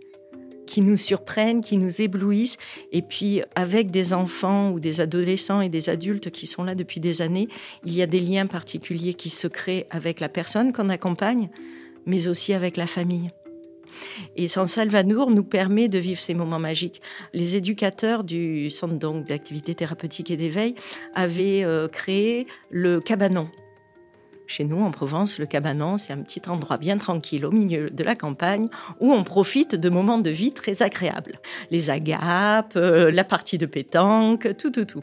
qui 0.66 0.80
nous 0.80 0.96
surprennent, 0.96 1.60
qui 1.60 1.76
nous 1.76 2.02
éblouissent. 2.02 2.56
Et 2.90 3.02
puis, 3.02 3.42
avec 3.54 3.92
des 3.92 4.12
enfants 4.12 4.72
ou 4.72 4.80
des 4.80 5.00
adolescents 5.00 5.60
et 5.60 5.68
des 5.68 5.88
adultes 5.88 6.30
qui 6.30 6.48
sont 6.48 6.64
là 6.64 6.74
depuis 6.74 6.98
des 6.98 7.22
années, 7.22 7.46
il 7.86 7.94
y 7.94 8.02
a 8.02 8.06
des 8.06 8.18
liens 8.18 8.46
particuliers 8.48 9.14
qui 9.14 9.30
se 9.30 9.46
créent 9.46 9.86
avec 9.90 10.18
la 10.18 10.28
personne 10.28 10.72
qu'on 10.72 10.88
accompagne, 10.88 11.48
mais 12.08 12.26
aussi 12.26 12.52
avec 12.52 12.76
la 12.76 12.88
famille. 12.88 13.30
Et 14.36 14.48
San 14.48 14.66
Salvador 14.66 15.30
nous 15.30 15.44
permet 15.44 15.88
de 15.88 15.98
vivre 15.98 16.20
ces 16.20 16.34
moments 16.34 16.58
magiques. 16.58 17.00
Les 17.32 17.56
éducateurs 17.56 18.24
du 18.24 18.70
centre 18.70 18.96
d'activité 19.22 19.74
thérapeutique 19.74 20.30
et 20.30 20.36
d'éveil 20.36 20.74
avaient 21.14 21.64
euh, 21.64 21.86
créé 21.88 22.46
le 22.70 23.00
cabanon. 23.00 23.48
Chez 24.46 24.64
nous, 24.64 24.80
en 24.80 24.90
Provence, 24.90 25.38
le 25.38 25.44
cabanon, 25.44 25.98
c'est 25.98 26.14
un 26.14 26.22
petit 26.22 26.40
endroit 26.48 26.78
bien 26.78 26.96
tranquille 26.96 27.44
au 27.44 27.50
milieu 27.50 27.90
de 27.90 28.02
la 28.02 28.16
campagne 28.16 28.68
où 28.98 29.12
on 29.12 29.22
profite 29.22 29.74
de 29.74 29.90
moments 29.90 30.18
de 30.18 30.30
vie 30.30 30.52
très 30.52 30.82
agréables. 30.82 31.38
Les 31.70 31.90
agapes, 31.90 32.76
euh, 32.76 33.10
la 33.10 33.24
partie 33.24 33.58
de 33.58 33.66
pétanque, 33.66 34.56
tout, 34.56 34.70
tout, 34.70 34.86
tout. 34.86 35.02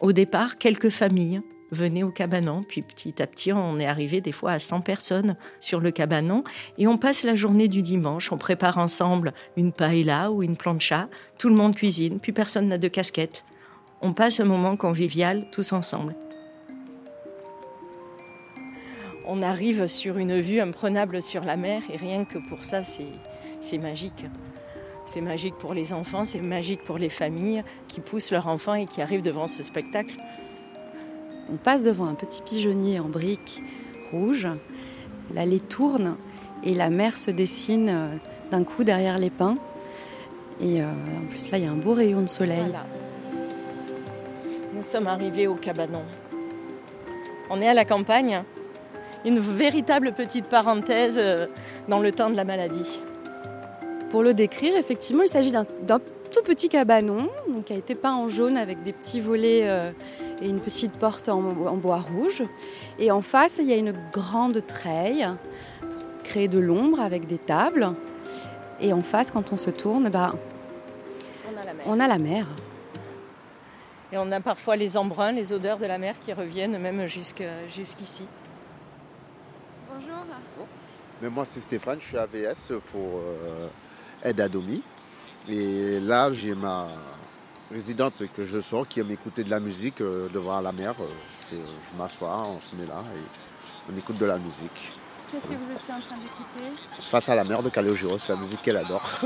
Au 0.00 0.12
départ, 0.12 0.56
quelques 0.56 0.88
familles 0.88 1.42
venez 1.72 2.04
au 2.04 2.10
cabanon. 2.10 2.60
Puis 2.62 2.82
petit 2.82 3.20
à 3.20 3.26
petit, 3.26 3.52
on 3.52 3.80
est 3.80 3.86
arrivé 3.86 4.20
des 4.20 4.30
fois 4.30 4.52
à 4.52 4.58
100 4.58 4.82
personnes 4.82 5.36
sur 5.58 5.80
le 5.80 5.90
cabanon. 5.90 6.44
Et 6.78 6.86
on 6.86 6.98
passe 6.98 7.24
la 7.24 7.34
journée 7.34 7.66
du 7.66 7.82
dimanche. 7.82 8.30
On 8.30 8.38
prépare 8.38 8.78
ensemble 8.78 9.32
une 9.56 9.72
paella 9.72 10.30
ou 10.30 10.42
une 10.42 10.56
plancha. 10.56 11.06
Tout 11.38 11.48
le 11.48 11.56
monde 11.56 11.74
cuisine. 11.74 12.20
Puis 12.20 12.32
personne 12.32 12.68
n'a 12.68 12.78
de 12.78 12.88
casquette. 12.88 13.42
on 14.00 14.12
passe 14.12 14.40
un 14.40 14.44
moment 14.44 14.76
convivial 14.76 15.46
tous 15.50 15.72
ensemble. 15.72 16.14
On 19.24 19.40
arrive 19.42 19.86
sur 19.86 20.18
une 20.18 20.40
vue 20.40 20.60
imprenable 20.60 21.22
sur 21.22 21.44
la 21.44 21.56
mer 21.56 21.82
et 21.92 21.96
rien 21.96 22.24
que 22.24 22.38
pour 22.48 22.64
ça, 22.64 22.82
c'est 22.82 23.78
magique. 23.78 24.24
C'est 25.06 25.20
magique 25.20 25.54
pour 25.58 25.74
les 25.74 25.92
enfants, 25.92 26.24
c'est 26.24 26.40
magique 26.40 26.82
pour 26.82 26.98
les 26.98 27.08
familles 27.08 27.62
qui 27.86 28.00
poussent 28.00 28.30
leurs 28.30 28.48
enfants 28.48 28.74
et 28.74 28.86
qui 28.86 29.00
arrivent 29.00 29.22
devant 29.22 29.46
ce 29.46 29.62
spectacle. 29.62 30.16
On 31.50 31.56
passe 31.56 31.82
devant 31.82 32.06
un 32.06 32.14
petit 32.14 32.42
pigeonnier 32.42 33.00
en 33.00 33.08
briques 33.08 33.62
rouges. 34.12 34.48
L'allée 35.34 35.60
tourne 35.60 36.16
et 36.64 36.74
la 36.74 36.90
mer 36.90 37.16
se 37.16 37.30
dessine 37.30 37.88
euh, 37.88 38.08
d'un 38.50 38.64
coup 38.64 38.84
derrière 38.84 39.18
les 39.18 39.30
pins. 39.30 39.56
Et 40.60 40.82
euh, 40.82 40.86
en 40.86 41.26
plus 41.28 41.50
là, 41.50 41.58
il 41.58 41.64
y 41.64 41.66
a 41.66 41.70
un 41.70 41.76
beau 41.76 41.94
rayon 41.94 42.20
de 42.20 42.28
soleil. 42.28 42.72
Nous 44.74 44.82
sommes 44.82 45.06
arrivés 45.06 45.46
au 45.46 45.54
cabanon. 45.54 46.02
On 47.50 47.60
est 47.60 47.68
à 47.68 47.74
la 47.74 47.84
campagne, 47.84 48.42
une 49.24 49.38
véritable 49.38 50.12
petite 50.12 50.46
parenthèse 50.46 51.18
euh, 51.18 51.46
dans 51.88 52.00
le 52.00 52.12
temps 52.12 52.30
de 52.30 52.36
la 52.36 52.44
maladie. 52.44 53.00
Pour 54.10 54.22
le 54.22 54.34
décrire, 54.34 54.76
effectivement, 54.76 55.22
il 55.22 55.28
s'agit 55.28 55.52
d'un 55.52 55.64
tout 55.64 56.42
petit 56.44 56.68
cabanon 56.68 57.28
qui 57.64 57.72
a 57.72 57.76
été 57.76 57.94
peint 57.94 58.14
en 58.14 58.28
jaune 58.28 58.56
avec 58.56 58.82
des 58.82 58.92
petits 58.92 59.20
volets 59.20 59.62
euh, 59.64 59.90
et 60.42 60.48
une 60.48 60.60
petite 60.60 60.98
porte 60.98 61.28
en, 61.28 61.40
bois 61.76 62.00
rouge. 62.00 62.42
Et 62.98 63.10
en 63.10 63.22
face, 63.22 63.58
il 63.58 63.68
y 63.68 63.72
a 63.72 63.76
une 63.76 63.92
grande 64.12 64.66
treille 64.66 65.26
pour 65.80 66.22
créer 66.24 66.48
de 66.48 66.58
l'ombre 66.58 67.00
avec 67.00 67.26
des 67.26 67.38
tables. 67.38 67.94
Et 68.80 68.92
en 68.92 69.02
face, 69.02 69.30
quand 69.30 69.52
on 69.52 69.56
se 69.56 69.70
tourne, 69.70 70.10
bah, 70.10 70.34
on 71.86 72.00
a 72.00 72.08
la 72.08 72.18
mer. 72.18 72.46
Et 74.10 74.18
on 74.18 74.30
a 74.30 74.40
parfois 74.40 74.76
les 74.76 74.96
embruns, 74.96 75.32
les 75.32 75.52
odeurs 75.52 75.78
de 75.78 75.86
la 75.86 75.98
mer 75.98 76.14
qui 76.20 76.32
reviennent 76.32 76.78
même 76.78 77.06
jusqu'ici. 77.06 78.24
Bonjour. 79.88 80.18
Mais 81.22 81.30
moi, 81.30 81.44
c'est 81.44 81.60
Stéphane, 81.60 81.98
je 82.00 82.08
suis 82.08 82.18
AVS 82.18 82.72
pour 82.90 83.20
euh, 83.20 83.68
aide 84.24 84.40
à 84.40 84.48
Domi. 84.48 84.82
Et 85.48 86.00
là, 86.00 86.30
j'ai 86.32 86.54
ma 86.54 86.88
résidente 87.72 88.22
que 88.36 88.44
je 88.44 88.60
sors 88.60 88.86
qui 88.86 89.00
aime 89.00 89.10
écouter 89.10 89.42
de 89.44 89.50
la 89.50 89.58
musique 89.60 90.00
euh, 90.00 90.28
devant 90.32 90.60
la 90.60 90.72
mer. 90.72 90.94
Euh, 91.00 91.06
je 91.52 91.98
m'assois, 91.98 92.46
on 92.46 92.60
se 92.60 92.76
met 92.76 92.86
là 92.86 93.02
et 93.14 93.20
on 93.92 93.96
écoute 93.98 94.18
de 94.18 94.26
la 94.26 94.38
musique. 94.38 94.92
Qu'est-ce 95.30 95.44
que 95.44 95.54
vous 95.54 95.72
étiez 95.72 95.94
en 95.94 96.00
train 96.00 96.16
d'écouter? 96.16 96.70
Face 97.00 97.28
à 97.28 97.34
la 97.34 97.44
mer 97.44 97.62
de 97.62 97.70
Calogero, 97.70 98.18
c'est 98.18 98.32
la 98.34 98.38
musique 98.38 98.62
qu'elle 98.62 98.76
adore. 98.76 99.02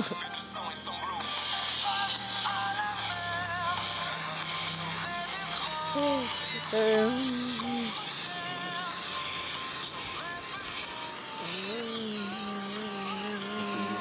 euh... 6.75 7.11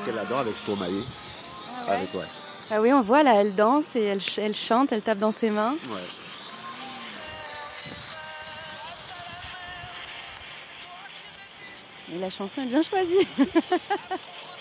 qu'elle 0.05 0.19
adore 0.19 0.39
avec 0.39 0.57
Stromae. 0.57 1.03
Ah, 1.87 1.97
ouais. 2.13 2.44
Ah 2.71 2.81
oui, 2.81 2.91
on 2.91 3.01
voit 3.01 3.21
là, 3.23 3.35
elle 3.35 3.53
danse 3.53 3.95
et 3.95 4.01
elle, 4.01 4.21
elle 4.37 4.55
chante, 4.55 4.91
elle 4.91 5.01
tape 5.01 5.19
dans 5.19 5.31
ses 5.31 5.51
mains. 5.51 5.75
Ouais. 5.89 6.01
Et 12.15 12.19
la 12.19 12.29
chanson 12.29 12.61
est 12.61 12.65
bien 12.65 12.81
choisie. 12.81 13.27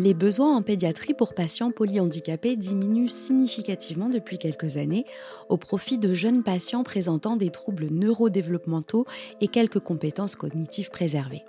Les 0.00 0.14
besoins 0.14 0.56
en 0.56 0.62
pédiatrie 0.62 1.12
pour 1.12 1.34
patients 1.34 1.72
polyhandicapés 1.72 2.54
diminuent 2.54 3.08
significativement 3.08 4.08
depuis 4.08 4.38
quelques 4.38 4.76
années 4.76 5.04
au 5.48 5.56
profit 5.56 5.98
de 5.98 6.14
jeunes 6.14 6.44
patients 6.44 6.84
présentant 6.84 7.34
des 7.34 7.50
troubles 7.50 7.88
neurodéveloppementaux 7.90 9.06
et 9.40 9.48
quelques 9.48 9.80
compétences 9.80 10.36
cognitives 10.36 10.90
préservées. 10.90 11.42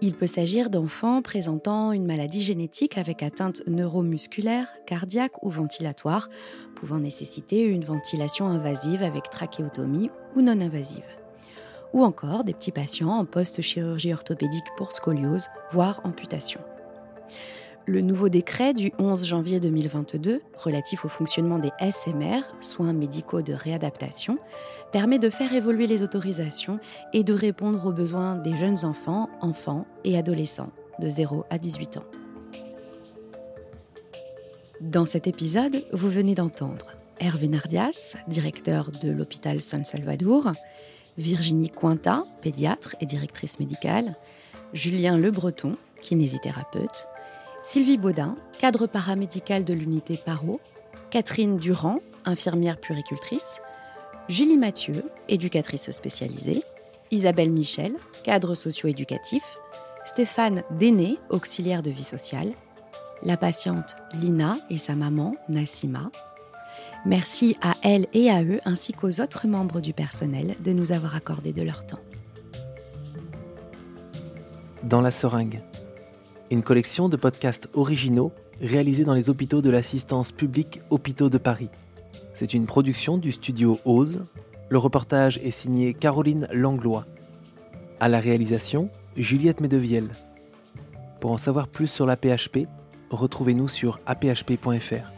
Il 0.00 0.14
peut 0.14 0.26
s'agir 0.26 0.70
d'enfants 0.70 1.20
présentant 1.20 1.92
une 1.92 2.06
maladie 2.06 2.42
génétique 2.42 2.96
avec 2.96 3.22
atteinte 3.22 3.60
neuromusculaire, 3.66 4.72
cardiaque 4.86 5.42
ou 5.42 5.50
ventilatoire, 5.50 6.30
pouvant 6.76 6.98
nécessiter 6.98 7.62
une 7.62 7.84
ventilation 7.84 8.46
invasive 8.46 9.02
avec 9.02 9.28
trachéotomie 9.28 10.10
ou 10.34 10.40
non 10.40 10.62
invasive. 10.62 11.04
Ou 11.92 12.04
encore 12.04 12.44
des 12.44 12.54
petits 12.54 12.72
patients 12.72 13.12
en 13.12 13.26
post-chirurgie 13.26 14.14
orthopédique 14.14 14.64
pour 14.78 14.92
scoliose, 14.92 15.48
voire 15.72 16.00
amputation. 16.04 16.60
Le 17.86 18.00
nouveau 18.00 18.30
décret 18.30 18.72
du 18.72 18.92
11 18.98 19.26
janvier 19.26 19.60
2022 19.60 20.40
relatif 20.56 21.04
au 21.04 21.08
fonctionnement 21.08 21.58
des 21.58 21.70
SMR, 21.80 22.40
soins 22.60 22.94
médicaux 22.94 23.42
de 23.42 23.52
réadaptation, 23.52 24.38
permet 24.90 25.18
de 25.18 25.28
faire 25.28 25.52
évoluer 25.52 25.86
les 25.86 26.02
autorisations 26.02 26.80
et 27.12 27.24
de 27.24 27.34
répondre 27.34 27.84
aux 27.84 27.92
besoins 27.92 28.36
des 28.36 28.56
jeunes 28.56 28.86
enfants, 28.86 29.28
enfants 29.42 29.86
et 30.04 30.16
adolescents 30.16 30.72
de 30.98 31.10
0 31.10 31.44
à 31.50 31.58
18 31.58 31.98
ans. 31.98 32.04
Dans 34.80 35.04
cet 35.04 35.26
épisode, 35.26 35.84
vous 35.92 36.08
venez 36.08 36.34
d'entendre 36.34 36.96
Hervé 37.20 37.48
Nardias, 37.48 38.16
directeur 38.28 38.90
de 38.90 39.10
l'hôpital 39.10 39.62
San 39.62 39.84
Salvador, 39.84 40.52
Virginie 41.18 41.70
Cointa, 41.70 42.24
pédiatre 42.40 42.96
et 43.00 43.06
directrice 43.06 43.60
médicale, 43.60 44.14
Julien 44.72 45.16
Le 45.18 45.30
Breton, 45.30 45.72
kinésithérapeute, 46.00 47.08
Sylvie 47.66 47.96
Baudin, 47.96 48.36
cadre 48.58 48.86
paramédical 48.86 49.64
de 49.64 49.72
l'unité 49.72 50.20
Paro, 50.22 50.60
Catherine 51.10 51.56
Durand, 51.56 51.98
infirmière 52.26 52.78
puricultrice, 52.78 53.60
Julie 54.28 54.58
Mathieu, 54.58 55.10
éducatrice 55.28 55.90
spécialisée, 55.90 56.62
Isabelle 57.10 57.50
Michel, 57.50 57.94
cadre 58.22 58.54
socio-éducatif, 58.54 59.42
Stéphane 60.04 60.62
Déné, 60.72 61.18
auxiliaire 61.30 61.82
de 61.82 61.90
vie 61.90 62.04
sociale, 62.04 62.52
la 63.22 63.38
patiente 63.38 63.96
Lina 64.20 64.58
et 64.68 64.78
sa 64.78 64.94
maman 64.94 65.34
Nassima. 65.48 66.10
Merci 67.06 67.56
à 67.62 67.74
elle 67.82 68.06
et 68.12 68.30
à 68.30 68.42
eux 68.44 68.60
ainsi 68.66 68.92
qu'aux 68.92 69.20
autres 69.20 69.46
membres 69.46 69.80
du 69.80 69.94
personnel 69.94 70.54
de 70.60 70.72
nous 70.72 70.92
avoir 70.92 71.16
accordé 71.16 71.52
de 71.52 71.62
leur 71.62 71.86
temps. 71.86 72.00
Dans 74.82 75.00
la 75.00 75.10
seringue 75.10 75.60
une 76.50 76.62
collection 76.62 77.08
de 77.08 77.16
podcasts 77.16 77.68
originaux 77.74 78.32
réalisés 78.60 79.04
dans 79.04 79.14
les 79.14 79.30
hôpitaux 79.30 79.62
de 79.62 79.70
l'assistance 79.70 80.32
publique 80.32 80.80
Hôpitaux 80.90 81.30
de 81.30 81.38
Paris. 81.38 81.70
C'est 82.34 82.54
une 82.54 82.66
production 82.66 83.18
du 83.18 83.32
studio 83.32 83.78
Ose. 83.84 84.24
Le 84.68 84.78
reportage 84.78 85.38
est 85.38 85.50
signé 85.50 85.94
Caroline 85.94 86.48
Langlois. 86.52 87.06
À 88.00 88.08
la 88.08 88.20
réalisation, 88.20 88.90
Juliette 89.16 89.60
Medevielle. 89.60 90.10
Pour 91.20 91.30
en 91.32 91.38
savoir 91.38 91.68
plus 91.68 91.86
sur 91.86 92.06
la 92.06 92.16
PHP, 92.16 92.66
retrouvez-nous 93.10 93.68
sur 93.68 94.00
aphp.fr. 94.06 95.13